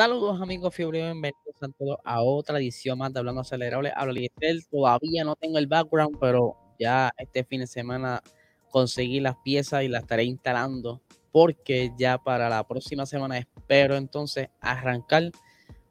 Saludos 0.00 0.40
amigos 0.40 0.74
fiebre, 0.74 1.02
bienvenidos 1.02 1.62
a 1.62 1.68
todos 1.68 1.98
a 2.04 2.22
otra 2.22 2.56
edición 2.56 2.96
más 2.96 3.12
de 3.12 3.18
Hablando 3.18 3.42
Acelerable. 3.42 3.92
Hablo 3.94 4.14
Liestel, 4.14 4.66
todavía 4.66 5.24
no 5.24 5.36
tengo 5.36 5.58
el 5.58 5.66
background, 5.66 6.16
pero 6.18 6.56
ya 6.78 7.12
este 7.18 7.44
fin 7.44 7.60
de 7.60 7.66
semana 7.66 8.22
conseguí 8.70 9.20
las 9.20 9.36
piezas 9.44 9.82
y 9.82 9.88
las 9.88 10.04
estaré 10.04 10.24
instalando 10.24 11.02
porque 11.30 11.92
ya 11.98 12.16
para 12.16 12.48
la 12.48 12.66
próxima 12.66 13.04
semana 13.04 13.36
espero 13.36 13.94
entonces 13.94 14.48
arrancar 14.62 15.32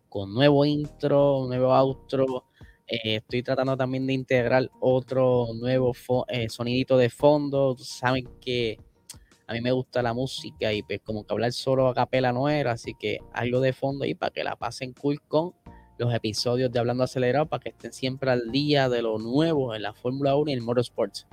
con 0.09 0.33
nuevo 0.33 0.65
intro, 0.65 1.45
nuevo 1.47 1.75
outro. 1.75 2.45
Eh, 2.87 3.17
estoy 3.17 3.43
tratando 3.43 3.77
también 3.77 4.07
de 4.07 4.13
integrar 4.13 4.71
otro 4.79 5.49
nuevo 5.53 5.93
eh, 6.29 6.49
sonidito 6.49 6.97
de 6.97 7.11
fondo. 7.11 7.77
Saben 7.77 8.27
que 8.41 8.79
a 9.49 9.53
mí 9.53 9.61
me 9.61 9.71
gusta 9.71 10.03
la 10.03 10.13
música 10.13 10.71
y 10.73 10.83
pues 10.83 11.01
como 11.03 11.25
que 11.25 11.33
hablar 11.33 11.51
solo 11.53 11.87
a 11.87 11.95
capela 11.95 12.31
no 12.31 12.49
era, 12.49 12.73
así 12.73 12.93
que 12.93 13.17
algo 13.33 13.61
de 13.61 13.73
fondo 13.73 14.03
ahí 14.03 14.13
para 14.13 14.31
que 14.31 14.43
la 14.43 14.55
pasen 14.55 14.93
cool 14.93 15.19
con 15.27 15.55
los 15.97 16.13
episodios 16.13 16.71
de 16.71 16.77
Hablando 16.77 17.03
Acelerado 17.03 17.47
para 17.47 17.63
que 17.63 17.69
estén 17.69 17.91
siempre 17.91 18.29
al 18.29 18.51
día 18.51 18.89
de 18.89 19.01
lo 19.01 19.17
nuevo 19.17 19.73
en 19.73 19.81
la 19.81 19.93
Fórmula 19.95 20.35
1 20.35 20.51
y 20.51 20.53
el 20.53 20.61
Motorsports. 20.61 21.25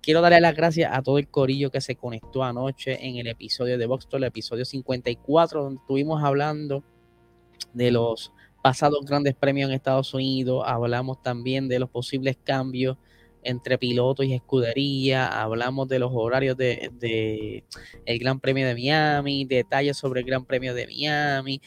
Quiero 0.00 0.20
darle 0.20 0.40
las 0.40 0.54
gracias 0.54 0.96
a 0.96 1.02
todo 1.02 1.18
el 1.18 1.26
corillo 1.26 1.72
que 1.72 1.80
se 1.80 1.96
conectó 1.96 2.44
anoche 2.44 3.04
en 3.04 3.16
el 3.16 3.26
episodio 3.26 3.76
de 3.76 3.86
Vox 3.86 4.06
el 4.12 4.22
episodio 4.22 4.64
54, 4.64 5.64
donde 5.64 5.80
estuvimos 5.80 6.22
hablando 6.22 6.84
de 7.72 7.90
los 7.90 8.32
pasados 8.62 9.04
grandes 9.04 9.34
premios 9.34 9.68
en 9.68 9.74
Estados 9.74 10.14
Unidos, 10.14 10.62
hablamos 10.64 11.20
también 11.24 11.66
de 11.66 11.80
los 11.80 11.90
posibles 11.90 12.38
cambios 12.44 12.98
entre 13.42 13.78
pilotos 13.78 14.26
y 14.26 14.34
escudería, 14.34 15.26
hablamos 15.26 15.88
de 15.88 15.98
los 15.98 16.10
horarios 16.14 16.56
de, 16.56 17.64
el 18.04 18.18
Gran 18.18 18.40
Premio 18.40 18.66
de 18.66 18.74
Miami, 18.74 19.44
detalles 19.44 19.96
sobre 19.96 20.20
el 20.20 20.26
Gran 20.26 20.44
Premio 20.44 20.74
de 20.74 20.86
Miami, 20.86 21.60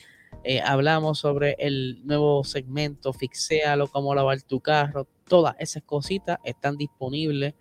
eh, 0.44 0.62
hablamos 0.62 1.20
sobre 1.20 1.56
el 1.60 2.02
nuevo 2.06 2.44
segmento, 2.44 3.14
fixéalo, 3.14 3.88
cómo 3.88 4.16
lavar 4.16 4.42
tu 4.42 4.60
carro, 4.60 5.08
todas 5.28 5.56
esas 5.60 5.84
cositas 5.84 6.40
están 6.44 6.78
disponibles 6.78 7.54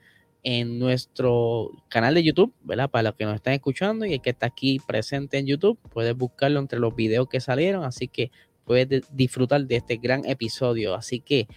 en 0.43 0.79
nuestro 0.79 1.71
canal 1.89 2.15
de 2.15 2.23
YouTube, 2.23 2.55
¿verdad? 2.63 2.91
Para 2.91 3.11
los 3.11 3.15
que 3.15 3.25
nos 3.25 3.35
están 3.35 3.53
escuchando 3.53 4.07
y 4.07 4.15
el 4.15 4.23
que 4.23 4.31
está 4.31 4.47
aquí 4.47 4.81
presente 4.87 5.39
en 5.39 5.47
YouTube, 5.47 5.79
puedes 5.93 6.17
buscarlo 6.17 6.61
entre 6.61 6.79
los 6.79 6.95
videos 6.95 7.29
que 7.29 7.41
salieron, 7.41 7.85
así 7.85 8.09
que 8.09 8.31
puedes 8.65 9.03
disfrutar 9.13 9.67
de 9.67 9.77
este 9.77 9.97
gran 9.97 10.25
episodio. 10.25 10.95
Así 10.95 11.21
que 11.21 11.49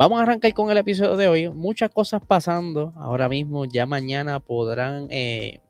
Vamos 0.00 0.18
a 0.18 0.22
arrancar 0.22 0.54
con 0.54 0.70
el 0.70 0.78
episodio 0.78 1.14
de 1.18 1.28
hoy. 1.28 1.50
Muchas 1.50 1.90
cosas 1.90 2.22
pasando 2.26 2.94
ahora 2.96 3.28
mismo. 3.28 3.66
Ya 3.66 3.84
mañana 3.84 4.40
podrán 4.40 5.08
eh, 5.10 5.60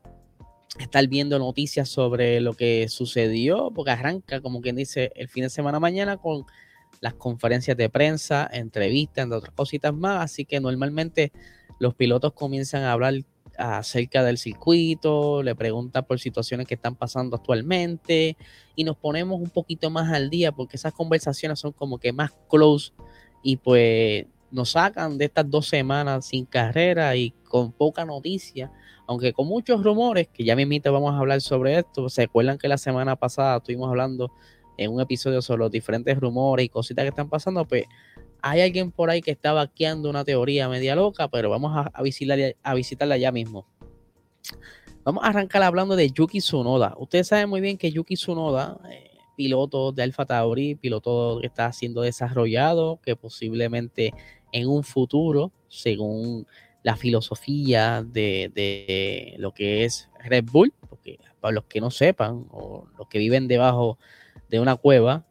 estar 0.79 1.05
viendo 1.09 1.37
noticias 1.41 1.89
sobre 1.89 2.41
lo 2.41 2.55
que 2.55 2.89
sucedió, 2.89 3.73
porque 3.75 3.91
arranca, 3.91 4.41
como 4.41 4.61
quien 4.61 4.77
dice, 4.77 5.11
el 5.17 5.27
fin 5.27 5.43
de 5.43 5.51
semana 5.51 5.81
mañana 5.81 6.17
con 6.17 6.45
las 7.01 7.15
conferencias 7.15 7.77
de 7.77 7.91
prensa, 7.91 8.49
entrevistas, 8.53 9.25
entre 9.25 9.37
otras 9.37 9.53
cositas 9.53 9.93
más. 9.93 10.23
Así 10.27 10.45
que 10.45 10.61
normalmente 10.61 11.33
los 11.81 11.97
pilotos 11.97 12.33
comienzan 12.33 12.85
a 12.85 12.93
hablar 12.93 13.15
acerca 13.59 14.23
del 14.23 14.39
circuito, 14.39 15.43
le 15.43 15.57
preguntan 15.57 16.05
por 16.05 16.21
situaciones 16.21 16.69
que 16.69 16.75
están 16.75 16.95
pasando 16.95 17.35
actualmente 17.35 18.37
y 18.77 18.85
nos 18.85 18.97
ponemos 18.97 19.41
un 19.41 19.51
poquito 19.51 19.91
más 19.91 20.13
al 20.13 20.31
día 20.31 20.53
porque 20.53 20.77
esas 20.77 20.93
conversaciones 20.93 21.59
son 21.59 21.73
como 21.73 21.99
que 21.99 22.13
más 22.13 22.31
close 22.49 22.93
y 23.43 23.57
pues 23.57 24.27
nos 24.51 24.71
sacan 24.71 25.19
de 25.19 25.27
estas 25.27 25.49
dos 25.51 25.69
semanas 25.69 26.27
sin 26.27 26.45
carrera 26.45 27.15
y 27.17 27.31
con 27.45 27.73
poca 27.73 28.05
noticia, 28.05 28.71
aunque 29.07 29.33
con 29.33 29.47
muchos 29.47 29.83
rumores, 29.83 30.29
que 30.29 30.45
ya 30.45 30.57
mismito 30.57 30.93
vamos 30.93 31.15
a 31.15 31.19
hablar 31.19 31.41
sobre 31.41 31.79
esto. 31.79 32.09
Se 32.09 32.23
acuerdan 32.23 32.59
que 32.59 32.69
la 32.69 32.79
semana 32.79 33.17
pasada 33.17 33.59
estuvimos 33.59 33.89
hablando 33.89 34.33
en 34.77 34.93
un 34.93 35.01
episodio 35.01 35.43
sobre 35.43 35.61
los 35.61 35.71
diferentes 35.71 36.19
rumores 36.19 36.67
y 36.67 36.69
cositas 36.69 37.05
que 37.05 37.11
están 37.11 37.29
pasando, 37.29 37.67
pues 37.67 37.85
hay 38.43 38.63
alguien 38.63 38.91
por 38.91 39.11
ahí 39.11 39.21
que 39.21 39.31
está 39.31 39.53
vaqueando 39.53 40.09
una 40.09 40.25
teoría 40.25 40.69
media 40.69 40.97
loca, 40.97 41.29
pero 41.29 41.51
vamos 41.51 41.73
a, 41.93 42.03
visitarla, 42.03 42.53
a 42.63 42.75
visitarla 42.75 43.19
ya 43.19 43.31
mismo. 43.33 43.67
Vamos 45.05 45.25
a 45.25 45.29
arrancar 45.29 45.63
hablando 45.63 45.97
de 45.97 46.11
Yuki 46.11 46.39
Tsunoda. 46.39 46.95
Ustedes 46.99 47.29
saben 47.29 47.49
muy 47.49 47.61
bien 47.61 47.77
que 47.77 47.91
Yuki 47.91 48.15
Tsunoda 48.15 48.79
eh, 48.91 49.10
piloto 49.41 49.91
de 49.91 50.03
Alfa 50.03 50.27
Tauri, 50.27 50.75
piloto 50.75 51.39
que 51.41 51.47
está 51.47 51.73
siendo 51.73 52.03
desarrollado, 52.03 53.01
que 53.03 53.17
posiblemente 53.17 54.13
en 54.53 54.69
un 54.69 54.85
futuro, 54.85 55.51
según 55.67 56.47
la 56.83 56.95
filosofía 56.95 58.03
de, 58.03 59.35
lo 59.39 59.55
que 59.55 59.87
es 59.87 60.11
Red 60.23 60.45
Bull, 60.53 60.75
porque 60.91 61.19
para 61.41 61.55
los 61.55 61.65
que 61.65 61.81
no 61.81 61.91
sepan 61.91 62.45
o 62.51 62.87
los 62.99 63.09
que 63.09 63.19
viven 63.19 63.49
debajo 63.49 63.97
de 64.51 64.61
una 64.61 64.77
cueva, 64.77 65.25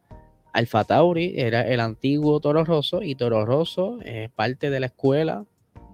Alfa 0.54 0.86
Tauri 0.86 1.34
era 1.36 1.62
el 1.62 1.80
antiguo 1.80 2.40
Toro 2.40 2.66
Rosso 2.66 3.04
y 3.04 3.14
Toro 3.14 3.46
Rosso 3.46 4.00
es 4.02 4.32
parte 4.32 4.72
de 4.72 4.80
la 4.80 4.88
escuela 4.88 5.46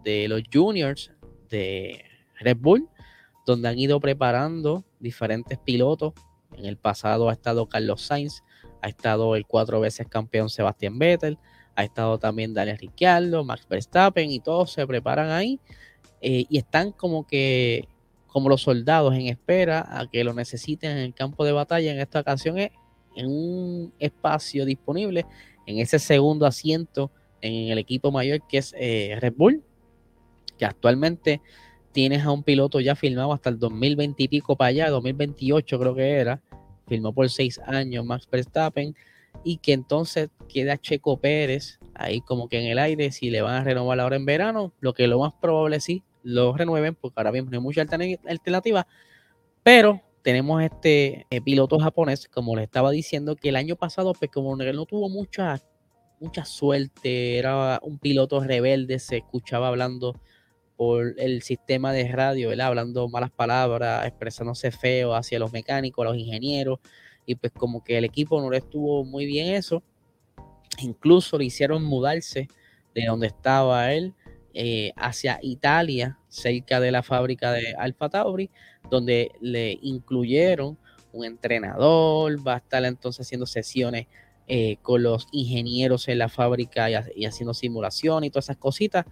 de 0.05 0.29
los 0.29 0.41
juniors 0.53 1.11
de 1.49 2.01
Red 2.39 2.59
Bull, 2.61 2.87
donde 3.45 3.67
han 3.67 3.77
ido 3.77 3.99
preparando 3.99 4.85
diferentes 5.01 5.57
pilotos 5.57 6.13
en 6.57 6.65
el 6.65 6.77
pasado 6.77 7.29
ha 7.29 7.33
estado 7.33 7.67
Carlos 7.67 8.01
Sainz, 8.01 8.43
ha 8.81 8.87
estado 8.87 9.35
el 9.35 9.45
cuatro 9.45 9.79
veces 9.79 10.07
campeón 10.07 10.49
Sebastián 10.49 10.99
Vettel, 10.99 11.37
ha 11.75 11.83
estado 11.83 12.17
también 12.17 12.53
Daniel 12.53 12.77
Ricciardo, 12.77 13.43
Max 13.43 13.67
Verstappen 13.69 14.31
y 14.31 14.39
todos 14.39 14.71
se 14.71 14.87
preparan 14.87 15.29
ahí 15.29 15.59
eh, 16.21 16.45
y 16.49 16.57
están 16.57 16.91
como 16.91 17.27
que 17.27 17.87
como 18.27 18.49
los 18.49 18.63
soldados 18.63 19.13
en 19.13 19.27
espera 19.27 19.85
a 19.89 20.07
que 20.07 20.23
lo 20.23 20.33
necesiten 20.33 20.91
en 20.91 20.97
el 20.97 21.13
campo 21.13 21.45
de 21.45 21.53
batalla. 21.53 21.93
En 21.93 22.01
esta 22.01 22.19
ocasión 22.19 22.57
es 22.57 22.71
en 23.15 23.27
un 23.27 23.93
espacio 23.97 24.65
disponible 24.65 25.25
en 25.65 25.79
ese 25.79 25.99
segundo 25.99 26.45
asiento 26.45 27.11
en 27.41 27.71
el 27.71 27.77
equipo 27.77 28.11
mayor 28.11 28.41
que 28.47 28.57
es 28.57 28.73
eh, 28.77 29.17
Red 29.19 29.33
Bull, 29.37 29.63
que 30.57 30.65
actualmente 30.65 31.41
tienes 31.95 32.25
a 32.25 32.31
un 32.31 32.43
piloto 32.43 32.81
ya 32.81 32.93
firmado 32.93 33.31
hasta 33.31 33.49
el 33.49 33.57
2020 33.57 34.21
y 34.21 34.27
pico 34.27 34.57
para 34.57 34.67
allá, 34.67 34.89
2028 34.89 35.79
creo 35.79 35.95
que 35.95 36.11
era, 36.11 36.41
firmó 36.89 37.13
por 37.13 37.29
seis 37.29 37.57
años 37.59 38.03
Max 38.03 38.27
Verstappen, 38.29 38.93
y 39.45 39.59
que 39.59 39.71
entonces 39.71 40.29
queda 40.49 40.77
Checo 40.77 41.15
Pérez 41.21 41.79
ahí 41.93 42.19
como 42.19 42.49
que 42.49 42.59
en 42.59 42.67
el 42.67 42.79
aire, 42.79 43.13
si 43.13 43.29
le 43.29 43.41
van 43.41 43.55
a 43.55 43.63
renovar 43.63 43.97
ahora 44.01 44.17
en 44.17 44.25
verano, 44.25 44.73
lo 44.81 44.93
que 44.93 45.07
lo 45.07 45.19
más 45.19 45.31
probable 45.39 45.79
sí 45.79 46.03
lo 46.21 46.53
renueven, 46.57 46.95
porque 46.95 47.13
ahora 47.15 47.31
mismo 47.31 47.49
no 47.49 47.57
hay 47.59 47.63
mucha 47.63 47.81
alternativa, 47.81 48.87
pero 49.63 50.01
tenemos 50.21 50.61
este 50.63 51.25
eh, 51.29 51.39
piloto 51.39 51.79
japonés, 51.79 52.27
como 52.27 52.57
le 52.57 52.63
estaba 52.63 52.91
diciendo, 52.91 53.37
que 53.37 53.49
el 53.49 53.55
año 53.55 53.77
pasado, 53.77 54.11
pues 54.11 54.29
como 54.31 54.53
no 54.57 54.85
tuvo 54.85 55.07
mucha, 55.07 55.61
mucha 56.19 56.43
suerte, 56.43 57.37
era 57.37 57.79
un 57.81 57.99
piloto 57.99 58.41
rebelde, 58.41 58.99
se 58.99 59.17
escuchaba 59.17 59.69
hablando 59.69 60.19
por 60.77 61.15
el 61.17 61.41
sistema 61.41 61.93
de 61.93 62.07
radio, 62.07 62.49
¿verdad? 62.49 62.67
hablando 62.67 63.07
malas 63.07 63.31
palabras, 63.31 64.05
expresándose 64.05 64.71
feo 64.71 65.15
hacia 65.15 65.39
los 65.39 65.53
mecánicos, 65.53 66.05
los 66.05 66.17
ingenieros, 66.17 66.79
y 67.25 67.35
pues 67.35 67.51
como 67.53 67.83
que 67.83 67.97
el 67.97 68.05
equipo 68.05 68.41
no 68.41 68.49
le 68.49 68.57
estuvo 68.57 69.03
muy 69.03 69.25
bien 69.25 69.53
eso. 69.53 69.81
Incluso 70.79 71.37
le 71.37 71.45
hicieron 71.45 71.83
mudarse 71.83 72.47
de 72.93 73.05
donde 73.05 73.27
estaba 73.27 73.93
él 73.93 74.13
eh, 74.53 74.93
hacia 74.95 75.39
Italia, 75.41 76.19
cerca 76.27 76.79
de 76.79 76.91
la 76.91 77.03
fábrica 77.03 77.51
de 77.51 77.73
Alfa 77.77 78.09
Tauri, 78.09 78.49
donde 78.89 79.31
le 79.41 79.77
incluyeron 79.81 80.77
un 81.11 81.25
entrenador, 81.25 82.45
va 82.45 82.55
a 82.55 82.57
estar 82.57 82.83
entonces 82.83 83.25
haciendo 83.25 83.45
sesiones 83.45 84.07
eh, 84.47 84.77
con 84.81 85.01
los 85.01 85.27
ingenieros 85.31 86.07
en 86.07 86.19
la 86.19 86.29
fábrica 86.29 86.89
y, 86.89 86.95
y, 87.15 87.25
haciendo 87.25 87.53
simulación 87.53 88.23
y 88.23 88.29
todas 88.29 88.45
esas 88.45 88.57
cositas. 88.57 89.05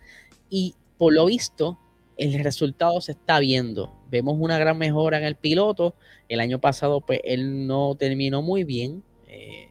Y 0.50 0.76
por 0.98 1.14
lo 1.14 1.26
visto, 1.26 1.80
el 2.18 2.44
resultado 2.44 3.02
se 3.02 3.14
está 3.14 3.40
viendo. 3.40 3.94
Vemos 4.10 4.38
una 4.40 4.58
gran 4.58 4.78
mejora 4.78 5.18
en 5.18 5.24
el 5.24 5.36
piloto. 5.36 5.96
El 6.30 6.40
año 6.40 6.60
pasado, 6.60 7.02
pues, 7.02 7.20
él 7.24 7.68
no 7.68 7.96
terminó 7.96 8.42
muy 8.42 8.64
bien, 8.64 9.04
eh, 9.28 9.70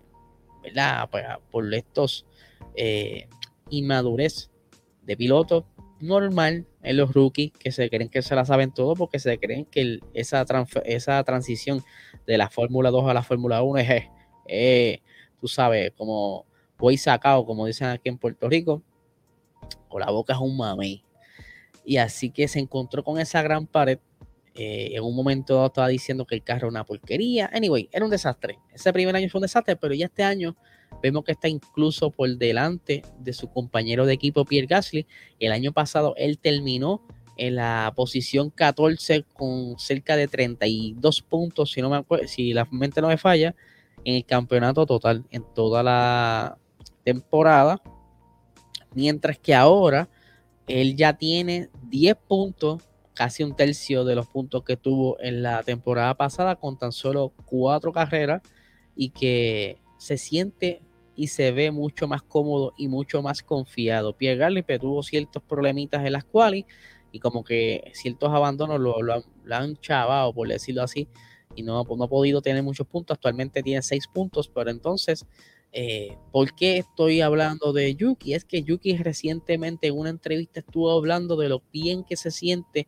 ¿verdad? 0.62 1.08
Pues, 1.10 1.24
por 1.50 1.72
estos 1.74 2.26
eh, 2.74 3.28
inmadurez 3.70 4.50
de 5.02 5.16
piloto 5.16 5.66
normal 6.00 6.66
en 6.82 6.96
los 6.96 7.12
rookies 7.12 7.52
que 7.52 7.70
se 7.70 7.88
creen 7.88 8.08
que 8.08 8.22
se 8.22 8.34
la 8.34 8.44
saben 8.44 8.72
todo 8.72 8.94
porque 8.96 9.20
se 9.20 9.38
creen 9.38 9.64
que 9.66 10.00
esa, 10.14 10.44
transición 10.44 11.82
de 12.26 12.38
la 12.38 12.50
Fórmula 12.50 12.90
2 12.90 13.08
a 13.08 13.14
la 13.14 13.22
Fórmula 13.22 13.62
1 13.62 13.78
es, 14.46 15.00
tú 15.40 15.46
sabes, 15.46 15.92
como 15.96 16.44
voy 16.76 16.96
sacado, 16.96 17.46
como 17.46 17.66
dicen 17.66 17.88
aquí 17.88 18.08
en 18.08 18.18
Puerto 18.18 18.48
Rico, 18.48 18.82
o 19.88 19.98
la 20.00 20.10
boca 20.10 20.32
es 20.32 20.40
un 20.40 20.56
mami 20.56 21.04
y 21.84 21.96
así 21.96 22.30
que 22.30 22.48
se 22.48 22.58
encontró 22.58 23.02
con 23.04 23.18
esa 23.18 23.42
gran 23.42 23.66
pared. 23.66 23.98
Eh, 24.54 24.90
en 24.92 25.02
un 25.02 25.16
momento 25.16 25.64
estaba 25.64 25.88
diciendo 25.88 26.26
que 26.26 26.34
el 26.34 26.42
carro 26.42 26.60
era 26.60 26.68
una 26.68 26.84
porquería. 26.84 27.50
Anyway, 27.52 27.88
era 27.92 28.04
un 28.04 28.10
desastre. 28.10 28.58
Ese 28.72 28.92
primer 28.92 29.16
año 29.16 29.28
fue 29.30 29.38
un 29.38 29.42
desastre, 29.42 29.76
pero 29.76 29.94
ya 29.94 30.06
este 30.06 30.22
año 30.22 30.56
vemos 31.02 31.24
que 31.24 31.32
está 31.32 31.48
incluso 31.48 32.10
por 32.10 32.28
delante 32.36 33.02
de 33.18 33.32
su 33.32 33.50
compañero 33.50 34.04
de 34.06 34.12
equipo 34.12 34.44
Pierre 34.44 34.66
Gasly. 34.66 35.06
El 35.40 35.52
año 35.52 35.72
pasado 35.72 36.14
él 36.16 36.38
terminó 36.38 37.02
en 37.36 37.56
la 37.56 37.92
posición 37.96 38.50
14 38.50 39.24
con 39.32 39.78
cerca 39.78 40.16
de 40.16 40.28
32 40.28 41.22
puntos, 41.22 41.72
si 41.72 41.80
no 41.80 41.88
me 41.88 41.96
acuerdo, 41.96 42.28
si 42.28 42.52
la 42.52 42.66
mente 42.70 43.00
no 43.00 43.08
me 43.08 43.16
falla. 43.16 43.54
en 44.04 44.16
el 44.16 44.24
campeonato 44.24 44.84
total 44.84 45.24
en 45.30 45.44
toda 45.54 45.82
la 45.82 46.58
temporada. 47.04 47.80
Mientras 48.94 49.38
que 49.38 49.54
ahora 49.54 50.08
él 50.66 50.96
ya 50.96 51.14
tiene 51.14 51.68
10 51.88 52.16
puntos, 52.28 52.82
casi 53.14 53.42
un 53.42 53.54
tercio 53.54 54.04
de 54.04 54.14
los 54.14 54.26
puntos 54.26 54.64
que 54.64 54.76
tuvo 54.76 55.20
en 55.20 55.42
la 55.42 55.62
temporada 55.62 56.14
pasada 56.14 56.56
con 56.56 56.78
tan 56.78 56.92
solo 56.92 57.32
cuatro 57.44 57.92
carreras 57.92 58.42
y 58.96 59.10
que 59.10 59.78
se 59.98 60.16
siente 60.16 60.82
y 61.14 61.28
se 61.28 61.52
ve 61.52 61.70
mucho 61.70 62.08
más 62.08 62.22
cómodo 62.22 62.72
y 62.76 62.88
mucho 62.88 63.22
más 63.22 63.42
confiado. 63.42 64.16
Pierre 64.16 64.38
Garlipe 64.38 64.78
tuvo 64.78 65.02
ciertos 65.02 65.42
problemitas 65.42 66.04
en 66.04 66.12
las 66.12 66.24
cuales 66.24 66.64
y 67.12 67.20
como 67.20 67.44
que 67.44 67.90
ciertos 67.92 68.30
abandonos 68.30 68.80
lo, 68.80 68.96
han 69.54 69.76
chavado, 69.76 70.32
por 70.32 70.48
decirlo 70.48 70.82
así, 70.82 71.08
y 71.54 71.62
no, 71.62 71.84
no 71.84 72.04
ha 72.04 72.08
podido 72.08 72.40
tener 72.40 72.62
muchos 72.62 72.86
puntos. 72.86 73.16
Actualmente 73.16 73.62
tiene 73.62 73.82
seis 73.82 74.08
puntos, 74.08 74.48
pero 74.48 74.70
entonces, 74.70 75.26
eh, 75.72 76.18
¿por 76.30 76.54
qué 76.54 76.78
estoy 76.78 77.22
hablando 77.22 77.72
de 77.72 77.94
Yuki? 77.94 78.34
Es 78.34 78.44
que 78.44 78.62
Yuki 78.62 78.96
recientemente 78.98 79.86
en 79.86 79.98
una 79.98 80.10
entrevista 80.10 80.60
estuvo 80.60 80.90
hablando 80.90 81.36
de 81.36 81.48
lo 81.48 81.62
bien 81.72 82.04
que 82.04 82.16
se 82.16 82.30
siente 82.30 82.86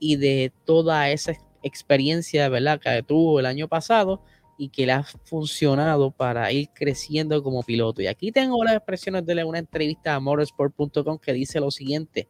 y 0.00 0.16
de 0.16 0.52
toda 0.64 1.10
esa 1.10 1.34
experiencia, 1.62 2.48
¿verdad?, 2.48 2.80
que 2.80 3.02
tuvo 3.02 3.38
el 3.38 3.46
año 3.46 3.68
pasado 3.68 4.22
y 4.58 4.68
que 4.68 4.86
le 4.86 4.92
ha 4.92 5.04
funcionado 5.04 6.10
para 6.10 6.50
ir 6.52 6.68
creciendo 6.74 7.42
como 7.42 7.62
piloto. 7.62 8.02
Y 8.02 8.08
aquí 8.08 8.32
tengo 8.32 8.62
las 8.64 8.74
expresiones 8.74 9.24
de 9.26 9.44
una 9.44 9.58
entrevista 9.58 10.14
a 10.14 10.20
motorsport.com 10.20 11.18
que 11.18 11.32
dice 11.32 11.60
lo 11.60 11.70
siguiente. 11.70 12.28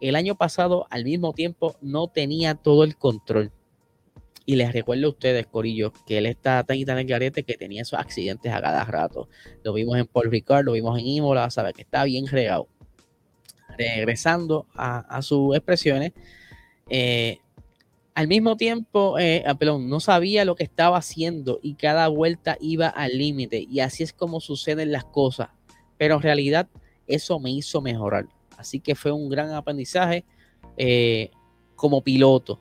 El 0.00 0.16
año 0.16 0.34
pasado, 0.34 0.86
al 0.90 1.04
mismo 1.04 1.32
tiempo, 1.32 1.76
no 1.80 2.08
tenía 2.08 2.54
todo 2.54 2.84
el 2.84 2.96
control. 2.96 3.52
Y 4.48 4.54
les 4.54 4.72
recuerdo 4.72 5.08
a 5.08 5.10
ustedes, 5.10 5.46
Corillo, 5.48 5.92
que 6.06 6.18
él 6.18 6.26
está 6.26 6.62
tan 6.62 6.76
y 6.76 6.84
tan 6.84 6.98
en 6.98 7.08
garete 7.08 7.42
que 7.42 7.54
tenía 7.54 7.82
esos 7.82 7.98
accidentes 7.98 8.52
a 8.52 8.60
cada 8.60 8.84
rato. 8.84 9.28
Lo 9.64 9.72
vimos 9.72 9.98
en 9.98 10.06
Paul 10.06 10.30
Ricard, 10.30 10.64
lo 10.64 10.72
vimos 10.72 10.98
en 11.00 11.06
Imola, 11.06 11.50
sabe 11.50 11.72
que 11.72 11.82
está 11.82 12.04
bien 12.04 12.28
regado. 12.28 12.68
Regresando 13.76 14.66
a, 14.74 15.20
sus 15.20 15.56
expresiones, 15.56 16.12
eh, 16.88 17.38
al 18.14 18.28
mismo 18.28 18.56
tiempo, 18.56 19.18
eh, 19.18 19.42
ah, 19.44 19.58
no 19.78 19.98
sabía 20.00 20.44
lo 20.44 20.54
que 20.54 20.64
estaba 20.64 20.96
haciendo 20.96 21.58
y 21.60 21.74
cada 21.74 22.06
vuelta 22.06 22.56
iba 22.60 22.86
al 22.86 23.18
límite. 23.18 23.66
Y 23.68 23.80
así 23.80 24.04
es 24.04 24.12
como 24.12 24.40
suceden 24.40 24.92
las 24.92 25.04
cosas. 25.04 25.50
Pero 25.98 26.14
en 26.14 26.22
realidad 26.22 26.68
eso 27.08 27.40
me 27.40 27.50
hizo 27.50 27.80
mejorar. 27.80 28.26
Así 28.56 28.80
que 28.80 28.94
fue 28.94 29.10
un 29.10 29.28
gran 29.28 29.50
aprendizaje 29.50 30.24
eh, 30.76 31.30
como 31.74 32.00
piloto. 32.00 32.60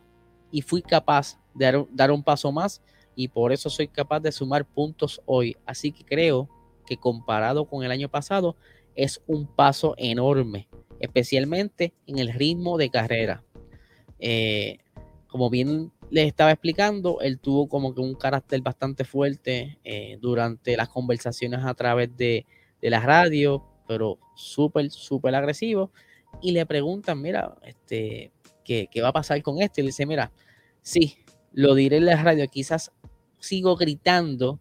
Y 0.52 0.62
fui 0.62 0.82
capaz 0.82 1.38
dar, 1.56 1.86
dar 1.92 2.12
un 2.12 2.24
paso 2.24 2.52
más 2.52 2.82
y 3.16 3.30
por 3.30 3.52
eso 3.52 3.70
soy 3.70 3.88
capaz 3.88 4.20
de 4.20 4.32
sumar 4.32 4.66
puntos 4.66 5.22
hoy. 5.26 5.58
Así 5.66 5.92
que 5.92 6.06
creo 6.06 6.50
que 6.86 6.98
comparado 6.98 7.66
con 7.66 7.84
el 7.84 7.92
año 7.92 8.10
pasado 8.10 8.56
es 8.96 9.22
un 9.28 9.48
paso 9.48 9.96
enorme, 9.98 10.68
especialmente 11.00 11.94
en 12.06 12.20
el 12.20 12.32
ritmo 12.34 12.78
de 12.78 12.90
carrera. 12.90 13.44
Eh, 14.20 14.80
como 15.28 15.50
bien 15.50 15.92
les 16.10 16.28
estaba 16.28 16.52
explicando, 16.52 17.20
él 17.22 17.40
tuvo 17.40 17.68
como 17.68 17.94
que 17.94 18.02
un 18.02 18.16
carácter 18.16 18.62
bastante 18.62 19.04
fuerte 19.04 19.80
eh, 19.84 20.18
durante 20.22 20.78
las 20.78 20.90
conversaciones 20.90 21.66
a 21.66 21.74
través 21.74 22.16
de, 22.16 22.46
la 22.82 23.00
radio, 23.00 23.66
pero 23.88 24.20
súper, 24.36 24.92
súper 24.92 25.34
agresivo. 25.34 25.92
Y 26.40 26.52
le 26.52 26.68
preguntan, 26.68 27.20
mira, 27.20 27.56
este, 27.64 28.32
¿qué, 28.64 28.88
va 29.02 29.08
a 29.08 29.14
pasar 29.14 29.42
con 29.42 29.60
esto? 29.60 29.82
Y 29.82 29.84
le 29.84 29.88
dice, 29.88 30.06
mira, 30.06 30.32
sí, 30.84 31.18
lo 31.56 31.74
diré 31.74 31.98
en 31.98 32.06
la 32.06 32.22
radio, 32.22 32.48
quizás 32.50 32.92
sigo 33.40 33.78
gritando, 33.78 34.60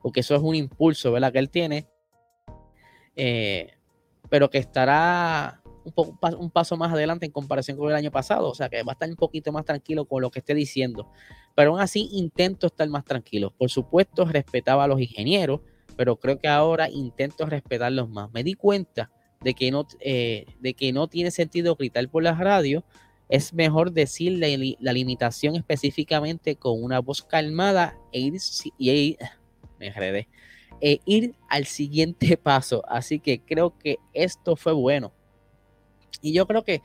porque 0.00 0.20
eso 0.20 0.34
es 0.34 0.40
un 0.40 0.54
impulso, 0.54 1.12
¿verdad? 1.12 1.32
Que 1.32 1.38
él 1.38 1.50
tiene, 1.50 1.86
eh, 3.14 3.74
pero 4.30 4.48
que 4.48 4.56
estará 4.56 5.60
un, 5.94 6.50
paso 6.50 6.78
más 6.78 6.92
adelante 6.92 7.26
en 7.26 7.32
comparación 7.32 7.76
con 7.76 7.90
el 7.90 7.94
año 7.96 8.10
pasado. 8.10 8.48
O 8.48 8.54
sea 8.54 8.70
que 8.70 8.82
va 8.82 8.92
a 8.92 8.94
estar 8.94 9.08
un 9.10 9.16
poquito 9.16 9.52
más 9.52 9.66
tranquilo 9.66 10.06
con 10.06 10.22
lo 10.22 10.30
que 10.30 10.38
esté 10.38 10.54
diciendo. 10.54 11.10
Pero 11.54 11.72
aún 11.72 11.80
así 11.80 12.08
intento 12.12 12.68
estar 12.68 12.88
más 12.88 13.04
tranquilo. 13.04 13.52
Por 13.58 13.68
supuesto, 13.68 14.24
respetaba 14.24 14.84
a 14.84 14.86
los 14.86 15.00
ingenieros, 15.00 15.60
pero 15.94 16.16
creo 16.16 16.38
que 16.38 16.48
ahora 16.48 16.88
intento 16.88 17.44
respetarlos 17.44 18.08
más. 18.08 18.32
Me 18.32 18.42
di 18.42 18.54
cuenta 18.54 19.10
de 19.42 19.52
que 19.52 19.70
no, 19.70 19.86
eh, 20.00 20.46
de 20.60 20.72
que 20.72 20.92
no 20.92 21.06
tiene 21.08 21.30
sentido 21.30 21.76
gritar 21.76 22.08
por 22.08 22.22
las 22.22 22.38
radios. 22.38 22.84
Es 23.30 23.54
mejor 23.54 23.92
decir 23.92 24.32
la, 24.80 24.92
limitación 24.92 25.54
específicamente 25.54 26.56
con 26.56 26.82
una 26.82 26.98
voz 26.98 27.22
calmada 27.22 27.96
e 28.12 28.18
ir, 28.20 28.34
y 28.76 29.16
me 29.78 30.26
e 30.80 31.00
ir 31.04 31.34
al 31.48 31.66
siguiente 31.66 32.36
paso. 32.42 32.82
Así 32.88 33.20
que 33.20 33.40
creo 33.40 33.78
que 33.78 33.98
esto 34.12 34.56
fue 34.56 34.72
bueno. 34.72 35.12
Y 36.20 36.32
yo 36.32 36.46
creo 36.46 36.64
que, 36.64 36.82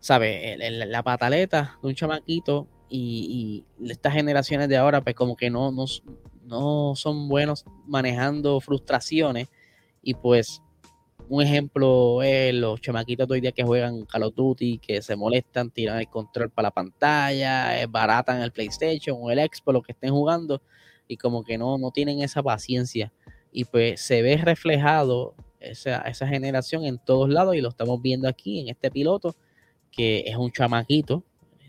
¿sabes? 0.00 0.58
La 0.58 1.02
pataleta 1.04 1.78
de 1.80 1.88
un 1.88 1.94
chamaquito 1.94 2.66
y, 2.88 3.64
estas 3.86 4.14
generaciones 4.14 4.68
de 4.68 4.76
ahora, 4.76 5.00
pues 5.00 5.14
como 5.14 5.36
que 5.36 5.48
no, 5.48 5.70
no, 5.70 5.84
no 6.44 6.96
son 6.96 7.28
buenos 7.28 7.64
manejando 7.86 8.60
frustraciones. 8.60 9.48
Y 10.02 10.14
pues 10.14 10.60
un 11.28 11.42
ejemplo 11.42 12.22
es 12.22 12.54
los 12.54 12.80
chamaquitos 12.80 13.28
de 13.28 13.34
hoy 13.34 13.40
día 13.40 13.52
que 13.52 13.62
juegan 13.62 14.04
Call 14.06 14.22
of 14.24 14.34
Duty, 14.34 14.78
que 14.78 15.02
se 15.02 15.16
molestan, 15.16 15.70
tiran 15.70 15.98
el 15.98 16.08
control 16.08 16.50
para 16.50 16.68
la 16.68 16.70
pantalla, 16.70 17.80
es 17.80 17.90
baratan 17.90 18.42
el 18.42 18.52
PlayStation 18.52 19.18
o 19.20 19.30
el 19.30 19.38
Xbox, 19.38 19.74
lo 19.74 19.82
que 19.82 19.92
estén 19.92 20.10
jugando, 20.10 20.62
y 21.06 21.16
como 21.16 21.44
que 21.44 21.58
no, 21.58 21.78
no 21.78 21.90
tienen 21.90 22.20
esa 22.20 22.42
paciencia. 22.42 23.12
Y 23.52 23.64
pues 23.64 24.00
se 24.00 24.22
ve 24.22 24.36
reflejado 24.36 25.34
esa, 25.60 25.98
esa 26.02 26.26
generación 26.26 26.84
en 26.84 26.98
todos 26.98 27.28
lados 27.28 27.54
y 27.54 27.60
lo 27.60 27.68
estamos 27.68 28.00
viendo 28.00 28.28
aquí 28.28 28.60
en 28.60 28.68
este 28.68 28.90
piloto 28.90 29.36
que 29.90 30.24
es 30.26 30.36
un 30.36 30.52
chamaquito, 30.52 31.24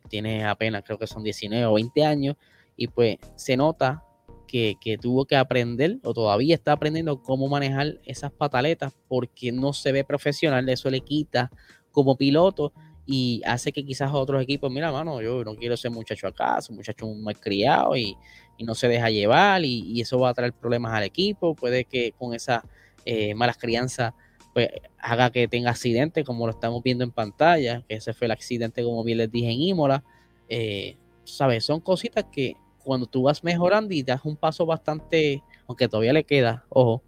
tiene 0.10 0.46
apenas 0.46 0.84
creo 0.84 0.98
que 0.98 1.08
son 1.08 1.24
19 1.24 1.66
o 1.66 1.74
20 1.74 2.06
años 2.06 2.36
y 2.76 2.88
pues 2.88 3.18
se 3.36 3.58
nota 3.58 4.04
que, 4.50 4.98
tuvo 5.00 5.26
que 5.26 5.36
aprender 5.36 6.00
o 6.04 6.14
todavía 6.14 6.56
está 6.56 6.72
aprendiendo 6.72 7.22
cómo 7.22 7.48
manejar 7.48 8.00
esas 8.04 8.32
pataletas 8.32 8.94
porque 9.08 9.52
no 9.52 9.74
se 9.74 9.92
ve 9.92 10.04
profesional, 10.04 10.68
eso 10.70 10.90
le 10.90 11.02
quita 11.02 11.52
como 11.92 12.18
piloto 12.18 12.74
y 13.06 13.42
hace 13.46 13.72
que 13.72 13.86
quizás 13.86 14.12
otros 14.14 14.42
equipos, 14.42 14.72
mira, 14.72 14.92
mano, 14.92 15.22
yo 15.22 15.44
no 15.44 15.56
quiero 15.56 15.78
ser 15.78 15.92
muchacho 15.92 16.28
acá, 16.28 16.60
un 16.70 16.78
muchacho 16.78 17.08
mal 17.08 17.40
criado 17.40 17.96
y, 17.96 18.16
no 18.60 18.76
se 18.76 18.90
deja 18.90 19.10
llevar 19.10 19.64
y, 19.64 19.84
y, 19.88 20.02
eso 20.02 20.20
va 20.20 20.32
a 20.32 20.34
traer 20.34 20.52
problemas 20.52 20.92
al 20.92 21.04
equipo, 21.04 21.56
puede 21.56 21.86
que 21.86 22.12
con 22.12 22.34
esa 22.34 22.62
eh, 23.06 23.34
malas 23.34 23.58
crianzas, 23.58 24.14
pues 24.54 24.68
haga 25.00 25.32
que 25.32 25.48
tenga 25.48 25.70
accidentes, 25.72 26.26
como 26.26 26.46
lo 26.46 26.52
estamos 26.52 26.84
viendo 26.84 27.06
en 27.06 27.12
pantalla, 27.12 27.84
que 27.88 27.96
ese 27.96 28.14
fue 28.14 28.26
el 28.26 28.32
accidente, 28.32 28.84
como 28.84 29.04
bien 29.06 29.20
les 29.20 29.32
dije, 29.32 29.50
en 29.50 29.62
Imola. 29.62 30.04
Eh, 30.50 30.98
¿Sabes? 31.24 31.64
Son 31.64 31.80
cositas 31.80 32.26
que 32.32 32.56
cuando 32.90 33.06
tú 33.06 33.22
vas 33.22 33.44
mejorando 33.44 33.94
y 33.94 34.02
das 34.02 34.26
un 34.26 34.36
paso 34.36 34.66
bastante, 34.66 35.44
aunque 35.68 35.88
todavía 35.88 36.12
le 36.12 36.24
queda, 36.24 36.66
ojo, 36.70 37.04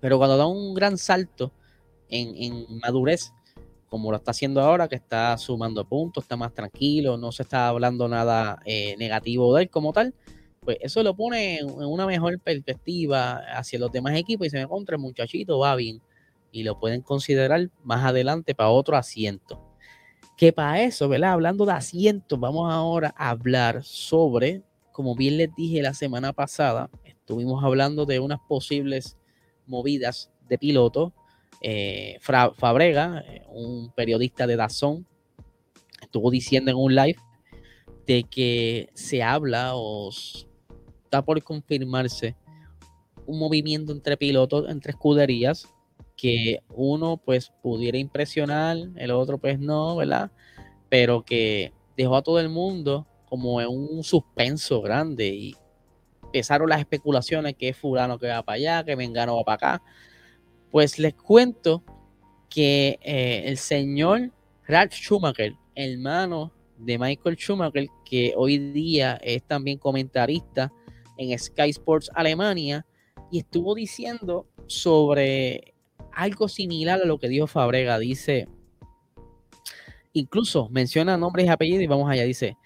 pero 0.00 0.18
cuando 0.18 0.36
da 0.36 0.44
un 0.44 0.74
gran 0.74 0.98
salto 0.98 1.50
en, 2.10 2.66
madurez, 2.82 3.32
como 3.88 4.10
lo 4.10 4.18
está 4.18 4.32
haciendo 4.32 4.60
ahora, 4.60 4.86
que 4.86 4.96
está 4.96 5.38
sumando 5.38 5.88
puntos, 5.88 6.24
está 6.24 6.36
más 6.36 6.52
tranquilo, 6.52 7.16
no 7.16 7.32
se 7.32 7.44
está 7.44 7.68
hablando 7.68 8.06
nada 8.06 8.60
eh, 8.66 8.96
negativo 8.98 9.54
de 9.54 9.62
él 9.62 9.70
como 9.70 9.94
tal, 9.94 10.12
pues 10.60 10.76
eso 10.82 11.02
lo 11.02 11.16
pone 11.16 11.56
en 11.60 11.70
una 11.70 12.04
mejor 12.04 12.38
perspectiva 12.38 13.38
hacia 13.56 13.78
los 13.78 13.90
demás 13.90 14.14
equipos 14.14 14.46
y 14.46 14.50
se 14.50 14.58
me 14.58 14.68
el 14.70 14.98
muchachito 14.98 15.58
va 15.58 15.74
bien 15.74 16.02
y 16.52 16.64
lo 16.64 16.78
pueden 16.78 17.00
considerar 17.00 17.70
más 17.82 18.04
adelante 18.04 18.54
para 18.54 18.68
otro 18.68 18.94
asiento. 18.94 19.58
Que 20.36 20.52
para 20.52 20.82
eso, 20.82 21.08
¿verdad? 21.08 21.32
Hablando 21.32 21.64
de 21.64 21.72
asientos, 21.72 22.38
vamos 22.38 22.70
ahora 22.70 23.14
a 23.16 23.30
hablar 23.30 23.82
sobre, 23.82 24.62
como 24.96 25.14
bien 25.14 25.36
les 25.36 25.54
dije 25.54 25.82
la 25.82 25.92
semana 25.92 26.32
pasada, 26.32 26.88
estuvimos 27.04 27.62
hablando 27.62 28.06
de 28.06 28.18
unas 28.18 28.40
posibles 28.48 29.18
movidas 29.66 30.30
de 30.48 30.56
piloto. 30.56 31.12
Eh, 31.60 32.16
Fabrega, 32.22 33.22
eh, 33.28 33.42
un 33.50 33.92
periodista 33.92 34.46
de 34.46 34.56
Dazón, 34.56 35.06
estuvo 36.00 36.30
diciendo 36.30 36.70
en 36.70 36.78
un 36.78 36.94
live 36.94 37.18
de 38.06 38.24
que 38.24 38.88
se 38.94 39.22
habla 39.22 39.72
o 39.74 40.08
está 41.04 41.22
por 41.22 41.42
confirmarse 41.42 42.34
un 43.26 43.38
movimiento 43.38 43.92
entre 43.92 44.16
pilotos, 44.16 44.66
entre 44.70 44.92
escuderías, 44.92 45.68
que 46.16 46.60
uno 46.70 47.18
pues 47.18 47.52
pudiera 47.62 47.98
impresionar, 47.98 48.78
el 48.96 49.10
otro 49.10 49.36
pues 49.36 49.60
no, 49.60 49.96
¿verdad? 49.96 50.30
Pero 50.88 51.22
que 51.22 51.74
dejó 51.98 52.16
a 52.16 52.22
todo 52.22 52.40
el 52.40 52.48
mundo 52.48 53.06
como 53.36 53.60
en 53.60 53.68
un 53.68 54.02
suspenso 54.02 54.80
grande 54.80 55.28
y 55.28 55.56
empezaron 56.22 56.70
las 56.70 56.80
especulaciones 56.80 57.54
que 57.54 57.68
es 57.68 57.76
fulano 57.76 58.18
que 58.18 58.28
va 58.28 58.42
para 58.42 58.56
allá, 58.56 58.82
que 58.82 58.96
Mengano 58.96 59.36
va 59.36 59.44
para 59.44 59.54
acá. 59.74 59.82
Pues 60.70 60.98
les 60.98 61.12
cuento 61.12 61.84
que 62.48 62.98
eh, 63.02 63.42
el 63.44 63.58
señor 63.58 64.32
Ralph 64.66 64.94
Schumacher, 64.94 65.52
hermano 65.74 66.50
de 66.78 66.98
Michael 66.98 67.36
Schumacher, 67.36 67.88
que 68.06 68.32
hoy 68.38 68.56
día 68.72 69.20
es 69.22 69.42
también 69.42 69.76
comentarista 69.76 70.72
en 71.18 71.38
Sky 71.38 71.68
Sports 71.68 72.10
Alemania 72.14 72.86
y 73.30 73.40
estuvo 73.40 73.74
diciendo 73.74 74.46
sobre 74.66 75.74
algo 76.10 76.48
similar 76.48 77.02
a 77.02 77.06
lo 77.06 77.18
que 77.18 77.28
dijo 77.28 77.46
Fabrega. 77.46 77.98
Dice, 77.98 78.48
incluso 80.14 80.70
menciona 80.70 81.18
nombres 81.18 81.44
y 81.44 81.48
apellidos 81.50 81.82
y 81.82 81.86
vamos 81.86 82.10
allá. 82.10 82.22
Dice, 82.22 82.56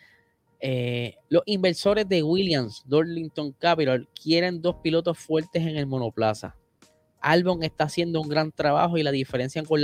eh, 0.60 1.16
los 1.28 1.42
inversores 1.46 2.08
de 2.08 2.22
Williams, 2.22 2.84
Darlington 2.86 3.52
Capital, 3.52 4.08
quieren 4.20 4.60
dos 4.60 4.76
pilotos 4.82 5.18
fuertes 5.18 5.62
en 5.62 5.76
el 5.76 5.86
monoplaza. 5.86 6.54
Albon 7.20 7.62
está 7.62 7.84
haciendo 7.84 8.20
un 8.20 8.28
gran 8.28 8.52
trabajo 8.52 8.98
y 8.98 9.02
la 9.02 9.10
diferencia 9.10 9.62
con 9.62 9.80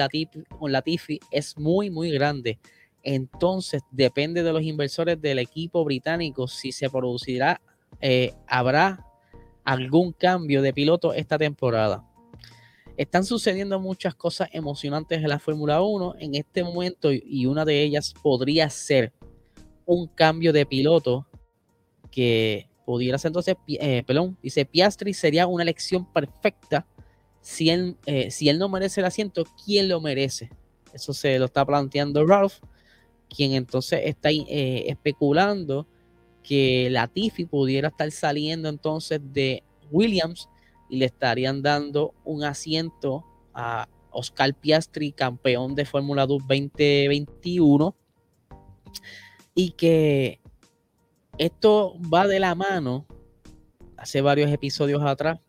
con 0.59 0.73
Latifi 0.73 1.21
es 1.30 1.56
muy, 1.59 1.90
muy 1.90 2.11
grande. 2.11 2.59
Entonces, 3.02 3.83
depende 3.90 4.42
de 4.42 4.52
los 4.52 4.62
inversores 4.62 5.21
del 5.21 5.38
equipo 5.38 5.85
británico 5.85 6.49
si 6.49 6.73
se 6.73 6.90
producirá, 6.90 7.61
eh, 8.00 8.35
habrá 8.47 9.06
algún 9.64 10.12
cambio 10.12 10.62
de 10.62 10.73
piloto 10.73 11.12
esta 11.14 11.38
temporada. 11.38 12.04
Están 12.97 13.25
sucediendo 13.25 13.78
muchas 13.78 14.14
cosas 14.14 14.49
emocionantes 14.52 15.18
en 15.18 15.28
la 15.28 15.38
Fórmula 15.38 15.83
1 15.83 16.16
en 16.18 16.35
este 16.35 16.64
momento 16.64 17.12
y 17.12 17.47
una 17.47 17.64
de 17.64 17.83
ellas 17.83 18.14
podría 18.23 18.71
ser 18.71 19.12
un 19.87 20.09
cambio 20.09 20.52
de 20.52 20.66
piloto 20.66 21.26
que 22.11 22.69
pudiera 22.85 23.19
ser 23.19 23.31
entonces, 23.31 23.57
eh, 23.69 24.05
dice 24.43 24.64
Piastri 24.64 25.14
sería 25.14 25.47
una 25.47 25.62
elección 25.62 26.05
perfecta 26.12 26.87
si 27.40 27.71
él, 27.71 27.97
eh, 28.07 28.31
si 28.31 28.49
él 28.49 28.59
no 28.59 28.69
merece 28.69 29.00
el 29.00 29.07
asiento, 29.07 29.45
¿quién 29.64 29.88
lo 29.88 30.00
merece? 30.00 30.50
Eso 30.93 31.12
se 31.12 31.38
lo 31.38 31.45
está 31.45 31.64
planteando 31.64 32.26
Ralph, 32.26 32.55
quien 33.28 33.52
entonces 33.52 34.00
está 34.05 34.31
eh, 34.31 34.85
especulando 34.88 35.87
que 36.43 36.88
Latifi 36.90 37.45
pudiera 37.45 37.88
estar 37.88 38.11
saliendo 38.11 38.69
entonces 38.69 39.21
de 39.33 39.62
Williams 39.90 40.49
y 40.88 40.97
le 40.97 41.07
estarían 41.07 41.62
dando 41.62 42.14
un 42.25 42.43
asiento 42.45 43.25
a 43.55 43.88
Oscar 44.11 44.55
Piastri, 44.55 45.12
campeón 45.12 45.75
de 45.75 45.85
Fórmula 45.85 46.26
2 46.26 46.43
2021, 46.49 47.95
y 49.56 49.70
que 49.70 50.38
esto 51.38 51.96
va 52.12 52.28
de 52.28 52.38
la 52.38 52.54
mano. 52.54 53.06
Hace 53.96 54.20
varios 54.20 54.52
episodios 54.52 55.02
atrás 55.02 55.40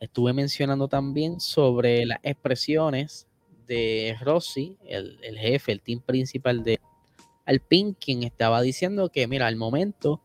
estuve 0.00 0.32
mencionando 0.32 0.88
también 0.88 1.38
sobre 1.38 2.06
las 2.06 2.18
expresiones 2.22 3.28
de 3.66 4.16
Rossi, 4.20 4.76
el, 4.86 5.18
el 5.22 5.38
jefe, 5.38 5.72
el 5.72 5.82
team 5.82 6.00
principal 6.00 6.64
de 6.64 6.80
Alpine, 7.44 7.94
quien 7.94 8.22
estaba 8.22 8.62
diciendo 8.62 9.10
que, 9.10 9.28
mira, 9.28 9.46
al 9.46 9.56
momento 9.56 10.22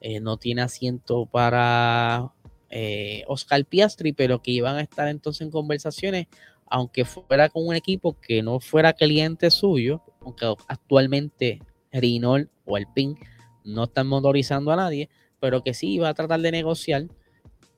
eh, 0.00 0.20
no 0.20 0.36
tiene 0.36 0.62
asiento 0.62 1.26
para 1.26 2.32
eh, 2.70 3.24
Oscar 3.26 3.64
Piastri, 3.64 4.12
pero 4.12 4.42
que 4.42 4.52
iban 4.52 4.76
a 4.76 4.80
estar 4.80 5.08
entonces 5.08 5.42
en 5.42 5.50
conversaciones, 5.50 6.28
aunque 6.66 7.04
fuera 7.04 7.48
con 7.48 7.66
un 7.66 7.74
equipo 7.74 8.16
que 8.20 8.42
no 8.42 8.60
fuera 8.60 8.92
cliente 8.92 9.50
suyo, 9.50 10.02
aunque 10.20 10.46
actualmente 10.68 11.60
Renault 11.92 12.48
o 12.64 12.76
Alpine 12.76 13.16
no 13.64 13.84
están 13.84 14.06
motorizando 14.06 14.72
a 14.72 14.76
nadie, 14.76 15.08
pero 15.40 15.62
que 15.62 15.74
sí 15.74 15.94
iba 15.94 16.08
a 16.08 16.14
tratar 16.14 16.40
de 16.40 16.52
negociar 16.52 17.06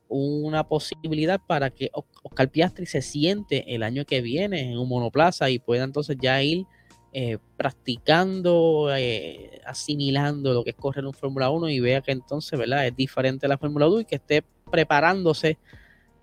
una 0.09 0.69
posibilidad 0.69 1.41
para 1.47 1.71
que 1.71 1.91
Oscar 2.23 2.51
Piastri 2.51 2.87
se 2.87 3.01
siente 3.01 3.75
el 3.75 3.83
año 3.83 4.05
que 4.05 4.21
viene 4.21 4.73
en 4.73 4.79
un 4.79 4.89
monoplaza 4.89 5.49
y 5.49 5.59
pueda 5.59 5.85
entonces 5.85 6.19
ya 6.21 6.43
ir 6.43 6.67
eh, 7.15 7.39
practicando, 7.57 8.95
eh, 8.95 9.61
asimilando 9.67 10.53
lo 10.53 10.65
que 10.65 10.71
es 10.71 10.77
correr 10.77 11.07
un 11.07 11.15
Fórmula 11.15 11.51
1 11.51 11.69
y 11.69 11.81
vea 11.81 12.01
que 12.01 12.13
entonces, 12.13 12.59
¿verdad? 12.59 12.87
Es 12.87 12.97
diferente 12.97 13.47
a 13.47 13.49
la 13.49 13.59
Fórmula 13.59 13.87
2 13.87 14.03
y 14.03 14.05
que 14.05 14.17
esté 14.17 14.45
preparándose 14.71 15.59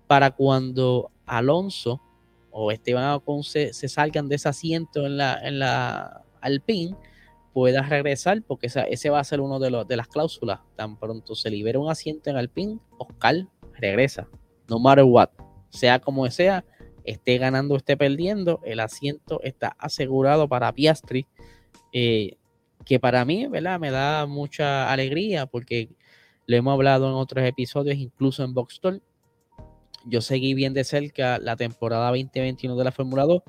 para 0.06 0.32
cuando 0.32 1.10
Alonso 1.26 2.00
o 2.50 2.72
Esteban 2.72 3.12
Ocon 3.12 3.44
se, 3.44 3.72
salgan 3.72 4.28
de 4.28 4.36
ese 4.36 4.48
asiento 4.48 5.06
en 5.06 5.16
la, 5.16 5.38
en 5.42 5.60
la 5.60 6.24
Alpine, 6.40 6.96
pueda 7.52 7.82
regresar, 7.82 8.42
porque 8.42 8.68
ese 8.68 9.10
va 9.10 9.20
a 9.20 9.24
ser 9.24 9.40
uno 9.40 9.58
de, 9.58 9.70
los, 9.70 9.86
de 9.86 9.96
las 9.96 10.08
cláusulas. 10.08 10.60
Tan 10.76 10.98
pronto 10.98 11.34
se 11.34 11.50
libera 11.50 11.78
un 11.78 11.90
asiento 11.90 12.30
en 12.30 12.36
Alpine, 12.36 12.78
Oscar 12.98 13.46
regresa, 13.72 14.28
no 14.68 14.78
matter 14.78 15.04
what, 15.04 15.30
sea 15.70 15.98
como 16.00 16.30
sea, 16.30 16.64
esté 17.04 17.38
ganando 17.38 17.74
o 17.74 17.76
esté 17.76 17.96
perdiendo, 17.96 18.60
el 18.64 18.80
asiento 18.80 19.40
está 19.42 19.74
asegurado 19.78 20.48
para 20.48 20.72
Piastri, 20.72 21.26
eh, 21.92 22.36
que 22.84 23.00
para 23.00 23.24
mí, 23.24 23.46
¿verdad? 23.46 23.80
Me 23.80 23.90
da 23.90 24.26
mucha 24.26 24.90
alegría 24.90 25.46
porque 25.46 25.90
lo 26.46 26.56
hemos 26.56 26.72
hablado 26.72 27.08
en 27.08 27.14
otros 27.14 27.44
episodios, 27.44 27.96
incluso 27.96 28.42
en 28.42 28.54
Box 28.54 28.80
Yo 30.06 30.20
seguí 30.20 30.54
bien 30.54 30.74
de 30.74 30.84
cerca 30.84 31.38
la 31.38 31.56
temporada 31.56 32.08
2021 32.08 32.76
de 32.76 32.84
la 32.84 32.92
Fórmula 32.92 33.24
2. 33.24 33.42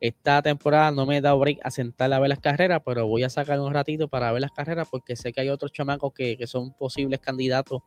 Esta 0.00 0.42
temporada 0.42 0.90
no 0.90 1.06
me 1.06 1.16
he 1.16 1.20
dado 1.20 1.38
break 1.38 1.58
a 1.64 1.70
sentar 1.70 2.12
a 2.12 2.20
ver 2.20 2.28
las 2.28 2.40
carreras, 2.40 2.82
pero 2.84 3.06
voy 3.06 3.24
a 3.24 3.30
sacar 3.30 3.58
un 3.60 3.72
ratito 3.72 4.08
para 4.08 4.30
ver 4.30 4.42
las 4.42 4.52
carreras 4.52 4.88
porque 4.90 5.16
sé 5.16 5.32
que 5.32 5.40
hay 5.40 5.48
otros 5.48 5.72
chamacos 5.72 6.12
que, 6.12 6.36
que 6.36 6.46
son 6.46 6.72
posibles 6.72 7.18
candidatos 7.20 7.82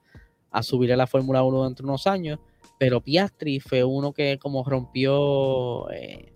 a 0.51 0.62
subir 0.62 0.91
a 0.91 0.98
la 0.98 1.08
Fórmula 1.08 1.44
1 1.44 1.63
dentro 1.63 1.86
de 1.86 1.89
unos 1.89 2.08
años. 2.08 2.39
Pero 2.77 3.01
Piastri 3.01 3.60
fue 3.60 3.84
uno 3.84 4.12
que 4.12 4.38
como 4.39 4.63
rompió 4.63 5.89
eh, 5.91 6.34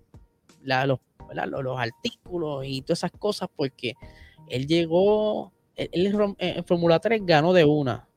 los, 0.64 1.00
artículos 1.78 2.66
y 2.66 2.82
todas 2.82 3.00
esas 3.00 3.12
cosas 3.12 3.50
porque 3.56 3.96
él 4.48 4.68
llegó, 4.68 5.52
él, 5.76 6.36
en 6.38 6.64
Fórmula 6.64 7.00
3 7.00 7.22
ganó 7.26 7.52
de 7.52 7.66
una, 7.66 8.08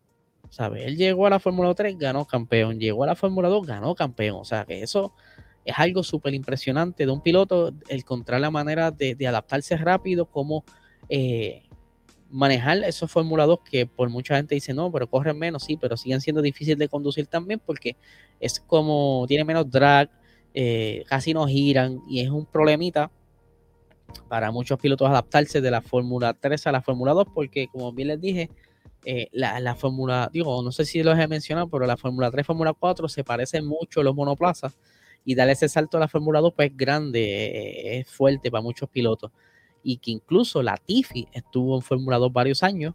¿sabes? 0.50 0.86
Él 0.86 0.96
llegó 0.96 1.26
a 1.26 1.30
la 1.30 1.40
Fórmula 1.40 1.74
3, 1.74 1.98
ganó 1.98 2.26
campeón, 2.26 2.78
llegó 2.78 3.04
a 3.04 3.08
la 3.08 3.16
Fórmula 3.16 3.48
2, 3.48 3.66
ganó 3.66 3.94
campeón, 3.94 4.38
o 4.40 4.44
sea 4.44 4.64
que 4.64 4.82
eso 4.82 5.14
es 5.68 5.78
algo 5.78 6.02
súper 6.02 6.32
impresionante 6.32 7.04
de 7.04 7.12
un 7.12 7.20
piloto, 7.20 7.74
encontrar 7.88 8.40
la 8.40 8.50
manera 8.50 8.90
de, 8.90 9.14
adaptarse 9.26 9.76
rápido, 9.76 10.24
como 10.24 10.64
eh, 11.10 11.62
manejar 12.30 12.78
esos 12.84 13.10
formulados 13.10 13.60
que 13.60 13.86
por 13.86 14.08
mucha 14.08 14.36
gente 14.36 14.54
dice 14.54 14.72
no, 14.72 14.90
pero 14.90 15.08
corren 15.08 15.38
menos, 15.38 15.64
sí, 15.64 15.76
pero 15.76 15.98
siguen 15.98 16.22
siendo 16.22 16.40
difíciles 16.40 16.78
de 16.78 16.88
conducir 16.88 17.26
también 17.26 17.60
porque 17.64 17.96
es 18.40 18.60
como 18.60 19.26
tiene 19.28 19.44
menos 19.44 19.70
drag, 19.70 20.10
eh, 20.54 21.04
casi 21.06 21.34
no 21.34 21.46
giran 21.46 22.00
y 22.08 22.20
es 22.20 22.30
un 22.30 22.46
problemita 22.46 23.10
para 24.28 24.50
muchos 24.50 24.78
pilotos 24.78 25.10
adaptarse 25.10 25.60
de 25.60 25.70
la 25.70 25.82
Fórmula 25.82 26.32
3 26.32 26.66
a 26.66 26.72
la 26.72 26.80
Fórmula 26.80 27.12
2 27.12 27.26
porque 27.34 27.68
como 27.68 27.92
bien 27.92 28.08
les 28.08 28.20
dije, 28.22 28.50
eh, 29.04 29.28
la, 29.32 29.60
la 29.60 29.74
Fórmula, 29.74 30.30
digo, 30.32 30.62
no 30.62 30.72
sé 30.72 30.86
si 30.86 31.02
los 31.02 31.18
he 31.18 31.28
mencionado, 31.28 31.68
pero 31.68 31.84
la 31.84 31.98
Fórmula 31.98 32.30
3 32.30 32.46
Fórmula 32.46 32.72
4 32.72 33.06
se 33.08 33.22
parecen 33.22 33.66
mucho 33.66 34.00
a 34.00 34.04
los 34.04 34.14
monoplazas 34.14 34.78
y 35.24 35.34
darle 35.34 35.52
ese 35.52 35.68
salto 35.68 35.96
a 35.96 36.00
la 36.00 36.08
Fórmula 36.08 36.40
2 36.40 36.52
pues 36.54 36.70
es 36.70 36.76
grande, 36.76 37.46
eh, 37.46 37.98
es 37.98 38.10
fuerte 38.10 38.50
para 38.50 38.62
muchos 38.62 38.88
pilotos 38.88 39.30
y 39.82 39.98
que 39.98 40.10
incluso 40.10 40.62
la 40.62 40.76
Tifi 40.76 41.28
estuvo 41.32 41.76
en 41.76 41.82
Fórmula 41.82 42.18
2 42.18 42.32
varios 42.32 42.62
años 42.62 42.94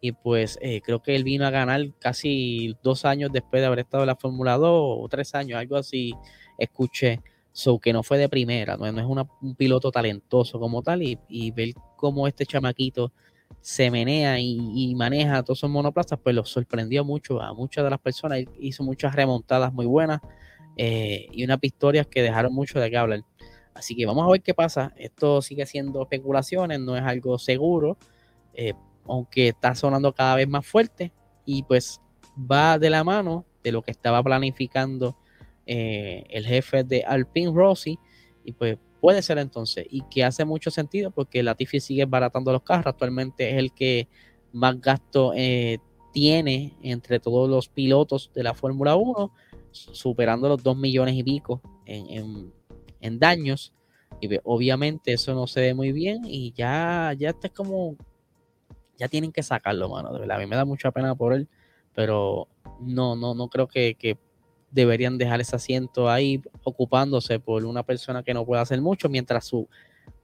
y 0.00 0.10
pues 0.10 0.58
eh, 0.60 0.80
creo 0.84 1.00
que 1.00 1.14
él 1.14 1.22
vino 1.22 1.46
a 1.46 1.50
ganar 1.50 1.80
casi 2.00 2.76
dos 2.82 3.04
años 3.04 3.30
después 3.32 3.62
de 3.62 3.66
haber 3.66 3.78
estado 3.78 4.02
en 4.02 4.08
la 4.08 4.16
Fórmula 4.16 4.56
2 4.56 4.68
o 4.68 5.08
tres 5.08 5.32
años, 5.36 5.58
algo 5.58 5.76
así 5.76 6.12
escuché. 6.58 7.20
So 7.52 7.78
que 7.78 7.92
no 7.92 8.02
fue 8.02 8.18
de 8.18 8.28
primera, 8.30 8.76
no, 8.78 8.86
es 8.86 9.26
un 9.42 9.54
piloto 9.54 9.92
talentoso 9.92 10.58
como 10.58 10.82
tal 10.82 11.02
y, 11.02 11.50
ver 11.50 11.74
cómo 11.96 12.26
este 12.26 12.46
chamaquito 12.46 13.12
se 13.60 13.90
menea 13.90 14.40
y, 14.40 14.94
maneja 14.96 15.42
todos 15.42 15.58
esos 15.58 15.70
monoplazas, 15.70 16.18
pues 16.18 16.34
lo 16.34 16.46
sorprendió 16.46 17.04
mucho 17.04 17.40
a 17.42 17.52
muchas 17.52 17.84
de 17.84 17.90
las 17.90 18.00
personas. 18.00 18.40
Hizo 18.58 18.82
muchas 18.82 19.14
remontadas 19.14 19.72
muy 19.72 19.86
buenas 19.86 20.20
eh, 20.76 21.26
y 21.32 21.44
unas 21.44 21.60
victorias 21.60 22.06
que 22.06 22.22
dejaron 22.22 22.52
mucho 22.52 22.80
de 22.80 22.90
qué 22.90 22.96
hablar. 22.96 23.22
Así 23.74 23.94
que 23.94 24.06
vamos 24.06 24.26
a 24.26 24.30
ver 24.30 24.42
qué 24.42 24.54
pasa. 24.54 24.92
Esto 24.96 25.42
sigue 25.42 25.66
siendo 25.66 26.02
especulaciones, 26.02 26.80
no 26.80 26.96
es 26.96 27.02
algo 27.02 27.38
seguro, 27.38 27.96
eh, 28.54 28.74
aunque 29.06 29.48
está 29.48 29.74
sonando 29.74 30.12
cada 30.12 30.36
vez 30.36 30.48
más 30.48 30.66
fuerte 30.66 31.12
y 31.44 31.62
pues 31.62 32.00
va 32.36 32.78
de 32.78 32.90
la 32.90 33.04
mano 33.04 33.44
de 33.62 33.72
lo 33.72 33.82
que 33.82 33.90
estaba 33.90 34.22
planificando 34.22 35.16
eh, 35.66 36.24
el 36.30 36.46
jefe 36.46 36.84
de 36.84 37.02
Alpine 37.02 37.52
Rossi 37.52 37.98
y 38.44 38.52
pues 38.52 38.78
puede 39.00 39.22
ser 39.22 39.38
entonces 39.38 39.86
y 39.90 40.02
que 40.10 40.24
hace 40.24 40.44
mucho 40.44 40.70
sentido 40.70 41.10
porque 41.10 41.42
Latifi 41.42 41.80
sigue 41.80 42.04
baratando 42.04 42.52
los 42.52 42.62
carros, 42.62 42.86
actualmente 42.86 43.50
es 43.50 43.56
el 43.56 43.72
que 43.72 44.08
más 44.52 44.80
gasto 44.80 45.32
tiene 46.12 46.76
entre 46.82 47.18
todos 47.18 47.48
los 47.48 47.68
pilotos 47.68 48.30
de 48.34 48.42
la 48.42 48.54
Fórmula 48.54 48.94
1, 48.94 49.32
superando 49.72 50.48
los 50.48 50.62
2 50.62 50.76
millones 50.76 51.14
y 51.16 51.24
pico 51.24 51.60
en 51.86 52.52
en 53.02 53.18
daños. 53.18 53.74
Y 54.20 54.30
obviamente 54.44 55.12
eso 55.12 55.34
no 55.34 55.46
se 55.46 55.60
ve 55.60 55.74
muy 55.74 55.92
bien 55.92 56.22
y 56.24 56.52
ya, 56.52 57.12
ya 57.18 57.30
está 57.30 57.48
como, 57.48 57.96
ya 58.96 59.08
tienen 59.08 59.32
que 59.32 59.42
sacarlo, 59.42 59.88
mano. 59.88 60.12
De 60.12 60.20
verdad, 60.20 60.36
a 60.36 60.40
mí 60.40 60.46
me 60.46 60.56
da 60.56 60.64
mucha 60.64 60.90
pena 60.92 61.14
por 61.14 61.34
él, 61.34 61.48
pero 61.92 62.48
no, 62.80 63.16
no, 63.16 63.34
no 63.34 63.48
creo 63.48 63.66
que, 63.66 63.94
que 63.94 64.16
deberían 64.70 65.18
dejar 65.18 65.40
ese 65.40 65.56
asiento 65.56 66.08
ahí 66.08 66.40
ocupándose 66.62 67.40
por 67.40 67.64
una 67.64 67.82
persona 67.82 68.22
que 68.22 68.32
no 68.32 68.46
puede 68.46 68.62
hacer 68.62 68.80
mucho 68.80 69.08
mientras 69.08 69.44
su 69.44 69.68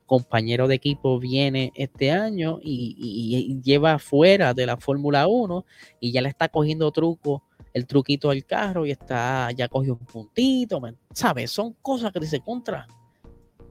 compañero 0.06 0.68
de 0.68 0.76
equipo 0.76 1.18
viene 1.18 1.72
este 1.74 2.12
año 2.12 2.60
y, 2.62 2.96
y, 2.98 3.60
lleva 3.60 3.98
fuera 3.98 4.54
de 4.54 4.64
la 4.64 4.78
Fórmula 4.78 5.26
1 5.26 5.66
y 6.00 6.12
ya 6.12 6.22
le 6.22 6.30
está 6.30 6.48
cogiendo 6.48 6.90
truco 6.92 7.42
el 7.72 7.86
truquito 7.86 8.30
del 8.30 8.44
carro 8.44 8.86
y 8.86 8.90
está, 8.90 9.50
ya 9.52 9.68
cogió 9.68 9.94
un 9.94 10.06
puntito, 10.06 10.80
¿sabes? 11.12 11.50
Son 11.50 11.74
cosas 11.82 12.12
que 12.12 12.20
dice 12.20 12.40
contra. 12.40 12.86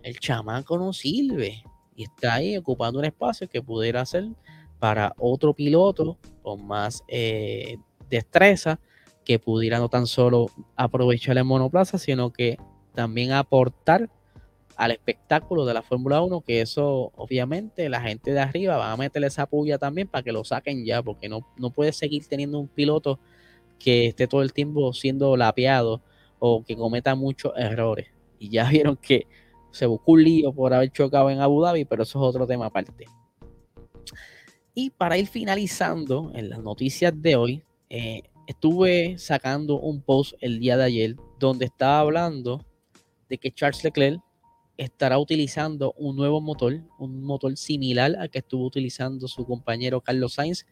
El 0.04 0.20
chamaco 0.20 0.78
no 0.78 0.94
sirve 0.94 1.64
y 1.96 2.04
está 2.04 2.36
ahí 2.36 2.58
ocupando 2.58 3.00
un 3.00 3.06
espacio 3.06 3.50
que 3.50 3.62
pudiera 3.62 4.06
ser 4.06 4.26
para 4.80 5.14
otro 5.18 5.54
piloto 5.54 6.18
con 6.44 6.66
más 6.66 7.04
eh, 7.08 7.78
destreza 8.10 8.80
que 9.26 9.40
pudiera 9.40 9.80
no 9.80 9.90
tan 9.90 10.08
solo 10.08 10.50
aprovechar 10.76 11.38
el 11.38 11.44
monoplaza, 11.44 11.98
sino 11.98 12.32
que 12.32 12.58
también 12.94 13.34
aportar 13.34 14.10
al 14.78 14.92
espectáculo 14.92 15.66
de 15.66 15.74
la 15.74 15.82
Fórmula 15.82 16.22
1, 16.22 16.42
que 16.42 16.62
eso 16.62 17.12
obviamente 17.16 17.90
la 17.90 18.00
gente 18.00 18.32
de 18.32 18.40
arriba 18.40 18.78
va 18.78 18.92
a 18.92 18.98
meterle 18.98 19.28
esa 19.28 19.48
puya 19.48 19.80
también 19.80 20.08
para 20.08 20.24
que 20.24 20.32
lo 20.32 20.44
saquen 20.44 20.86
ya, 20.86 21.02
porque 21.02 21.28
no, 21.28 21.42
no 21.58 21.72
puede 21.72 21.92
seguir 21.92 22.26
teniendo 22.28 22.60
un 22.60 22.68
piloto 22.68 23.20
que 23.80 24.08
esté 24.08 24.28
todo 24.28 24.42
el 24.42 24.54
tiempo 24.54 24.94
siendo 24.94 25.36
lapeado 25.38 26.02
o 26.40 26.64
que 26.64 26.76
cometa 26.76 27.16
muchos 27.16 27.54
errores. 27.56 28.08
Y 28.40 28.50
ya 28.50 28.70
vieron 28.70 28.98
que 28.98 29.28
se 29.72 29.86
buscó 29.86 30.14
un 30.14 30.24
lío 30.24 30.54
por 30.54 30.74
haber 30.74 30.92
chocado 30.92 31.30
en 31.30 31.40
Abu 31.40 31.62
Dhabi, 31.62 31.86
pero 31.86 32.04
eso 32.04 32.20
es 32.20 32.30
otro 32.30 32.48
tema 32.48 32.68
aparte. 32.68 33.06
Y 34.74 34.92
para 34.92 35.18
ir 35.18 35.28
finalizando 35.28 36.32
en 36.36 36.50
las 36.50 36.60
noticias 36.60 37.12
de 37.16 37.36
hoy, 37.36 37.64
eh, 37.90 38.24
estuve 38.48 39.18
sacando 39.18 39.80
un 39.80 40.02
post 40.02 40.34
el 40.40 40.60
día 40.60 40.78
de 40.78 40.84
ayer 40.84 41.16
donde 41.40 41.66
estaba 41.66 42.00
hablando 42.00 42.64
de 43.30 43.38
que 43.38 43.52
Charles 43.52 43.84
Leclerc 43.84 44.22
estará 44.78 45.18
utilizando 45.18 45.94
un 45.98 46.16
nuevo 46.16 46.40
motor, 46.40 46.80
un 47.00 47.24
motor 47.24 47.58
similar 47.58 48.16
al 48.18 48.30
que 48.30 48.40
estuvo 48.40 48.66
utilizando 48.66 49.28
su 49.28 49.46
compañero 49.46 50.02
Carlos 50.02 50.34
Sainz 50.34 50.66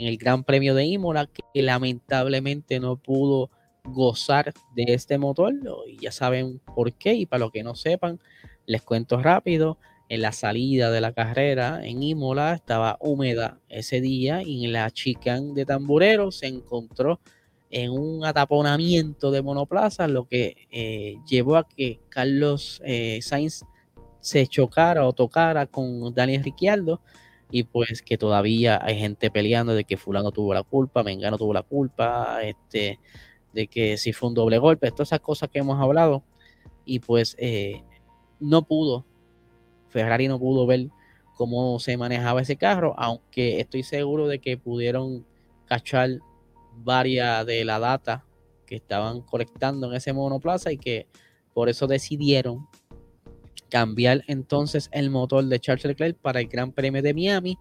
en 0.00 0.06
el 0.06 0.16
Gran 0.16 0.44
Premio 0.44 0.74
de 0.74 0.86
Imola, 0.86 1.26
que 1.26 1.62
lamentablemente 1.62 2.80
no 2.80 2.96
pudo 2.96 3.50
gozar 3.84 4.54
de 4.74 4.84
este 4.88 5.18
motor. 5.18 5.52
Y 5.86 5.98
ya 5.98 6.10
saben 6.10 6.58
por 6.74 6.94
qué, 6.94 7.12
y 7.14 7.26
para 7.26 7.40
los 7.40 7.52
que 7.52 7.62
no 7.62 7.74
sepan, 7.74 8.18
les 8.66 8.82
cuento 8.82 9.20
rápido. 9.20 9.78
En 10.08 10.22
la 10.22 10.32
salida 10.32 10.90
de 10.90 11.00
la 11.00 11.12
carrera 11.12 11.86
en 11.86 12.02
Imola 12.02 12.54
estaba 12.54 12.96
húmeda 13.00 13.60
ese 13.68 14.00
día 14.00 14.42
y 14.42 14.64
en 14.64 14.72
la 14.72 14.90
chicane 14.90 15.52
de 15.54 15.64
Tamburero 15.64 16.32
se 16.32 16.48
encontró 16.48 17.20
en 17.70 17.92
un 17.92 18.24
ataponamiento 18.24 19.30
de 19.30 19.40
monoplaza, 19.40 20.08
lo 20.08 20.26
que 20.26 20.66
eh, 20.72 21.14
llevó 21.28 21.56
a 21.56 21.68
que 21.68 22.00
Carlos 22.08 22.82
eh, 22.84 23.20
Sainz 23.22 23.64
se 24.20 24.48
chocara 24.48 25.06
o 25.06 25.12
tocara 25.12 25.66
con 25.66 26.12
Daniel 26.12 26.42
Ricciardo 26.42 27.00
y 27.50 27.64
pues 27.64 28.02
que 28.02 28.16
todavía 28.16 28.78
hay 28.82 28.98
gente 28.98 29.30
peleando 29.30 29.74
de 29.74 29.84
que 29.84 29.96
fulano 29.96 30.30
tuvo 30.30 30.54
la 30.54 30.62
culpa, 30.62 31.02
Mengano 31.02 31.38
tuvo 31.38 31.52
la 31.52 31.62
culpa, 31.62 32.42
este, 32.42 32.98
de 33.52 33.66
que 33.66 33.96
si 33.96 34.12
fue 34.12 34.28
un 34.28 34.34
doble 34.34 34.58
golpe, 34.58 34.90
todas 34.90 35.08
esas 35.08 35.20
cosas 35.20 35.48
que 35.50 35.58
hemos 35.58 35.80
hablado. 35.80 36.22
Y 36.84 37.00
pues 37.00 37.36
eh, 37.38 37.82
no 38.38 38.62
pudo, 38.62 39.04
Ferrari 39.88 40.28
no 40.28 40.38
pudo 40.38 40.66
ver 40.66 40.88
cómo 41.36 41.78
se 41.78 41.96
manejaba 41.96 42.42
ese 42.42 42.56
carro, 42.56 42.94
aunque 42.98 43.60
estoy 43.60 43.82
seguro 43.82 44.28
de 44.28 44.38
que 44.40 44.56
pudieron 44.56 45.26
cachar 45.66 46.18
varias 46.76 47.46
de 47.46 47.64
la 47.64 47.78
data 47.78 48.24
que 48.66 48.76
estaban 48.76 49.22
colectando 49.22 49.88
en 49.88 49.94
ese 49.94 50.12
monoplaza 50.12 50.70
y 50.70 50.78
que 50.78 51.06
por 51.52 51.68
eso 51.68 51.86
decidieron 51.86 52.68
cambiar 53.70 54.22
entonces 54.26 54.90
el 54.92 55.10
motor 55.10 55.44
de 55.44 55.60
Charles 55.60 55.84
Leclerc 55.84 56.18
para 56.18 56.40
el 56.40 56.48
Gran 56.48 56.72
Premio 56.72 57.02
de 57.02 57.14
Miami. 57.14 57.58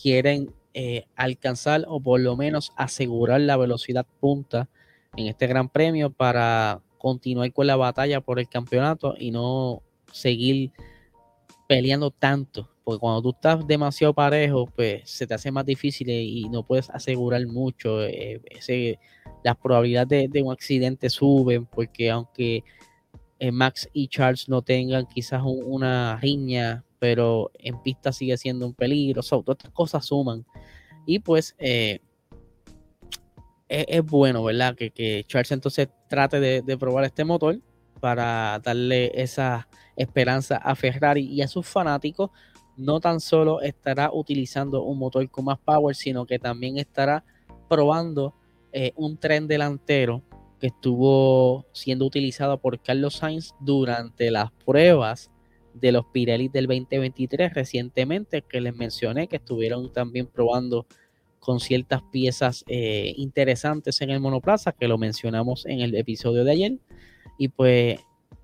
Quieren 0.00 0.52
eh, 0.74 1.04
alcanzar 1.16 1.84
o 1.88 2.00
por 2.00 2.20
lo 2.20 2.36
menos 2.36 2.72
asegurar 2.76 3.40
la 3.40 3.56
velocidad 3.56 4.06
punta 4.20 4.68
en 5.16 5.28
este 5.28 5.46
Gran 5.46 5.68
Premio 5.68 6.10
para 6.10 6.82
continuar 6.98 7.52
con 7.52 7.66
la 7.66 7.76
batalla 7.76 8.20
por 8.20 8.38
el 8.38 8.48
campeonato 8.48 9.14
y 9.18 9.30
no 9.30 9.82
seguir 10.12 10.72
peleando 11.66 12.10
tanto 12.10 12.68
porque 12.84 12.98
cuando 12.98 13.22
tú 13.22 13.30
estás 13.30 13.66
demasiado 13.66 14.12
parejo, 14.12 14.66
pues 14.66 15.02
se 15.04 15.26
te 15.26 15.34
hace 15.34 15.52
más 15.52 15.64
difícil 15.64 16.10
y 16.10 16.48
no 16.48 16.64
puedes 16.64 16.90
asegurar 16.90 17.46
mucho. 17.46 18.02
Eh, 18.02 18.40
las 19.44 19.56
probabilidades 19.56 20.30
de, 20.30 20.42
un 20.42 20.52
accidente 20.52 21.08
suben, 21.08 21.66
porque 21.66 22.10
aunque 22.10 22.64
eh, 23.42 23.50
Max 23.50 23.88
y 23.92 24.06
Charles 24.06 24.48
no 24.48 24.62
tengan 24.62 25.04
quizás 25.04 25.42
una 25.44 26.16
riña, 26.22 26.84
pero 27.00 27.50
en 27.54 27.82
pista 27.82 28.12
sigue 28.12 28.36
siendo 28.36 28.64
un 28.64 28.72
peligro. 28.72 29.20
todas 29.20 29.56
estas 29.58 29.72
cosas 29.72 30.06
suman. 30.06 30.46
Y 31.06 31.18
pues 31.18 31.56
eh, 31.58 31.98
es, 33.68 34.06
bueno, 34.06 34.44
¿verdad? 34.44 34.76
Que, 34.76 35.24
Charles 35.26 35.50
entonces 35.50 35.88
trate 36.08 36.38
de, 36.38 36.62
de 36.62 36.78
probar 36.78 37.02
este 37.02 37.24
motor 37.24 37.58
para 37.98 38.60
darle 38.62 39.10
esa 39.20 39.66
esperanza 39.96 40.58
a 40.58 40.76
Ferrari 40.76 41.24
y 41.26 41.42
a 41.42 41.48
sus 41.48 41.66
fanáticos 41.66 42.30
no 42.76 43.00
tan 43.00 43.18
solo 43.18 43.60
estará 43.60 44.12
utilizando 44.12 44.84
un 44.84 44.98
motor 44.98 45.28
con 45.28 45.46
más 45.46 45.58
power, 45.58 45.96
sino 45.96 46.26
que 46.26 46.38
también 46.38 46.78
estará 46.78 47.24
probando 47.68 48.34
eh, 48.70 48.92
un 48.94 49.16
tren 49.18 49.48
delantero 49.48 50.22
que 50.62 50.68
estuvo 50.68 51.66
siendo 51.72 52.06
utilizado 52.06 52.56
por 52.60 52.80
Carlos 52.80 53.14
Sainz 53.14 53.52
durante 53.58 54.30
las 54.30 54.52
pruebas 54.64 55.28
de 55.74 55.90
los 55.90 56.06
Pirelli 56.06 56.46
del 56.46 56.68
2023 56.68 57.52
recientemente, 57.52 58.42
que 58.42 58.60
les 58.60 58.72
mencioné 58.72 59.26
que 59.26 59.38
estuvieron 59.38 59.92
también 59.92 60.28
probando 60.28 60.86
con 61.40 61.58
ciertas 61.58 62.02
piezas 62.12 62.64
eh, 62.68 63.12
interesantes 63.16 64.00
en 64.02 64.10
el 64.10 64.20
monoplaza, 64.20 64.70
que 64.70 64.86
lo 64.86 64.98
mencionamos 64.98 65.66
en 65.66 65.80
el 65.80 65.96
episodio 65.96 66.44
de 66.44 66.52
ayer. 66.52 66.78
Y 67.38 67.48
pues 67.48 67.98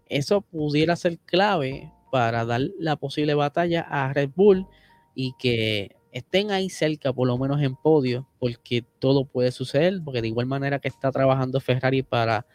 eso 0.09 0.40
pudiera 0.40 0.96
ser 0.96 1.20
clave 1.20 1.92
para 2.11 2.44
dar 2.44 2.62
la 2.81 2.96
posible 2.96 3.35
batalla 3.35 3.83
a 3.83 4.12
Red 4.12 4.31
Bull 4.35 4.66
y 5.14 5.35
que 5.38 5.94
estén 6.12 6.51
ahí 6.51 6.71
cerca, 6.71 7.12
por 7.12 7.27
lo 7.27 7.38
menos 7.38 7.61
en 7.62 7.77
podio, 7.77 8.27
porque 8.38 8.85
todo 8.99 9.25
puede 9.25 9.53
suceder, 9.53 10.01
porque 10.05 10.23
de 10.23 10.29
igual 10.29 10.47
manera 10.47 10.79
que 10.79 10.88
está 10.88 11.11
trabajando 11.11 11.61
Ferrari 11.61 12.03
para 12.03 12.47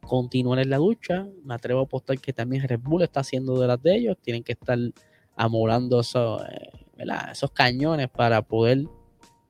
continuar 0.00 0.58
en 0.58 0.70
la 0.70 0.78
lucha, 0.78 1.26
me 1.44 1.54
atrevo 1.54 1.80
a 1.80 1.84
apostar 1.84 2.18
que 2.18 2.32
también 2.32 2.66
Red 2.66 2.80
Bull 2.80 3.02
está 3.02 3.20
haciendo 3.20 3.60
de 3.60 3.66
las 3.66 3.82
de 3.82 3.96
ellos, 3.96 4.16
tienen 4.20 4.42
que 4.42 4.52
estar 4.52 4.78
amolando 5.36 6.00
esos, 6.00 6.42
eh, 6.42 6.70
esos 7.30 7.50
cañones 7.52 8.08
para 8.08 8.42
poder 8.42 8.84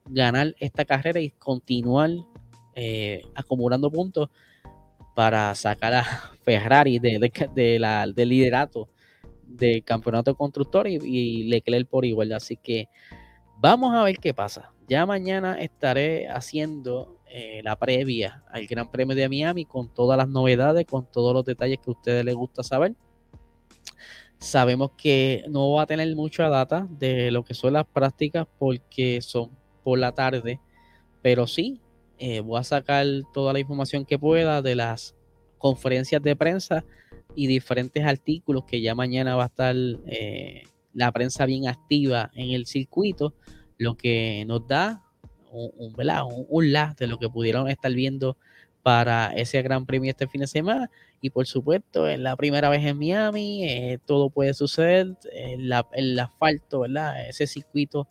ganar 0.06 0.54
esta 0.58 0.84
carrera 0.84 1.20
y 1.20 1.30
continuar 1.30 2.10
eh, 2.74 3.22
acumulando 3.34 3.90
puntos 3.90 4.28
para 5.14 5.54
sacar 5.54 5.94
a 5.94 6.04
Ferrari 6.44 6.98
de, 6.98 7.30
de 7.54 7.78
la, 7.78 8.06
del 8.06 8.28
liderato 8.28 8.88
de 9.44 9.82
campeonato 9.82 10.34
constructor 10.34 10.86
y, 10.86 10.96
y 11.02 11.44
Leclerc 11.44 11.88
por 11.88 12.04
igual. 12.04 12.32
Así 12.32 12.56
que 12.56 12.88
vamos 13.60 13.94
a 13.94 14.02
ver 14.02 14.18
qué 14.18 14.32
pasa. 14.34 14.72
Ya 14.88 15.06
mañana 15.06 15.60
estaré 15.60 16.28
haciendo 16.28 17.18
eh, 17.26 17.60
la 17.62 17.76
previa 17.76 18.42
al 18.50 18.66
Gran 18.66 18.90
Premio 18.90 19.14
de 19.14 19.28
Miami 19.28 19.64
con 19.64 19.92
todas 19.92 20.16
las 20.16 20.28
novedades, 20.28 20.86
con 20.86 21.06
todos 21.06 21.34
los 21.34 21.44
detalles 21.44 21.78
que 21.78 21.90
a 21.90 21.92
ustedes 21.92 22.24
les 22.24 22.34
gusta 22.34 22.62
saber. 22.62 22.94
Sabemos 24.38 24.92
que 24.96 25.44
no 25.48 25.72
va 25.72 25.82
a 25.82 25.86
tener 25.86 26.14
mucha 26.16 26.48
data 26.48 26.88
de 26.90 27.30
lo 27.30 27.44
que 27.44 27.54
son 27.54 27.74
las 27.74 27.86
prácticas 27.86 28.46
porque 28.58 29.20
son 29.20 29.50
por 29.84 29.98
la 29.98 30.12
tarde, 30.12 30.58
pero 31.20 31.46
sí 31.46 31.80
eh, 32.18 32.40
voy 32.40 32.58
a 32.58 32.64
sacar 32.64 33.06
toda 33.34 33.52
la 33.52 33.60
información 33.60 34.06
que 34.06 34.18
pueda 34.18 34.62
de 34.62 34.74
las 34.74 35.14
conferencias 35.58 36.22
de 36.22 36.34
prensa 36.34 36.84
y 37.34 37.46
diferentes 37.46 38.02
artículos 38.04 38.64
que 38.64 38.80
ya 38.80 38.94
mañana 38.94 39.36
va 39.36 39.44
a 39.44 39.46
estar 39.46 39.76
eh, 40.06 40.62
la 40.92 41.12
prensa 41.12 41.46
bien 41.46 41.68
activa 41.68 42.30
en 42.34 42.50
el 42.50 42.66
circuito, 42.66 43.34
lo 43.78 43.96
que 43.96 44.44
nos 44.46 44.66
da 44.66 45.02
un, 45.50 45.70
un, 45.76 46.46
un, 46.48 46.72
de 46.98 47.06
lo 47.06 47.18
que 47.18 47.28
pudieron 47.28 47.68
estar 47.68 47.92
viendo 47.92 48.36
para 48.82 49.32
ese 49.34 49.60
gran 49.62 49.86
premio 49.86 50.10
este 50.10 50.26
fin 50.26 50.40
de 50.42 50.46
semana. 50.46 50.90
Y 51.20 51.30
por 51.30 51.46
supuesto, 51.46 52.08
es 52.08 52.18
la 52.18 52.36
primera 52.36 52.68
vez 52.68 52.84
en 52.84 52.98
Miami, 52.98 53.64
eh, 53.64 53.98
todo 54.06 54.30
puede 54.30 54.54
suceder. 54.54 55.16
el 55.92 56.18
asfalto, 56.18 56.80
¿verdad? 56.80 57.28
Ese 57.28 57.46
circuito 57.46 58.08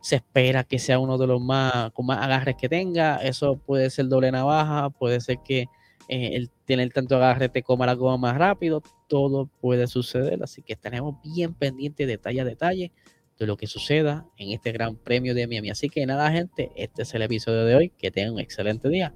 se 0.00 0.16
espera 0.16 0.64
que 0.64 0.78
sea 0.78 0.98
uno 0.98 1.18
de 1.18 1.26
los 1.26 1.40
más 1.40 1.90
con 1.92 2.06
más 2.06 2.22
agarres 2.22 2.56
que 2.56 2.68
tenga. 2.68 3.16
Eso 3.18 3.56
puede 3.56 3.90
ser 3.90 4.08
doble 4.08 4.32
navaja, 4.32 4.90
puede 4.90 5.20
ser 5.20 5.38
que 5.44 5.66
eh, 6.08 6.30
el 6.34 6.50
tener 6.64 6.92
tanto 6.92 7.16
agarre 7.16 7.48
te 7.48 7.62
coma 7.62 7.86
la 7.86 7.94
goma 7.94 8.16
más 8.16 8.38
rápido, 8.38 8.82
todo 9.08 9.50
puede 9.60 9.86
suceder, 9.86 10.42
así 10.42 10.62
que 10.62 10.72
estaremos 10.72 11.16
bien 11.22 11.54
pendientes 11.54 12.06
detalle 12.06 12.40
a 12.40 12.44
detalle 12.44 12.92
de 13.38 13.46
lo 13.46 13.56
que 13.56 13.66
suceda 13.66 14.26
en 14.36 14.50
este 14.50 14.72
gran 14.72 14.96
premio 14.96 15.34
de 15.34 15.46
Miami. 15.46 15.70
Así 15.70 15.88
que 15.88 16.04
nada, 16.06 16.30
gente, 16.30 16.70
este 16.76 17.02
es 17.02 17.14
el 17.14 17.22
episodio 17.22 17.64
de 17.64 17.74
hoy. 17.74 17.88
Que 17.90 18.10
tengan 18.10 18.34
un 18.34 18.40
excelente 18.40 18.88
día. 18.88 19.14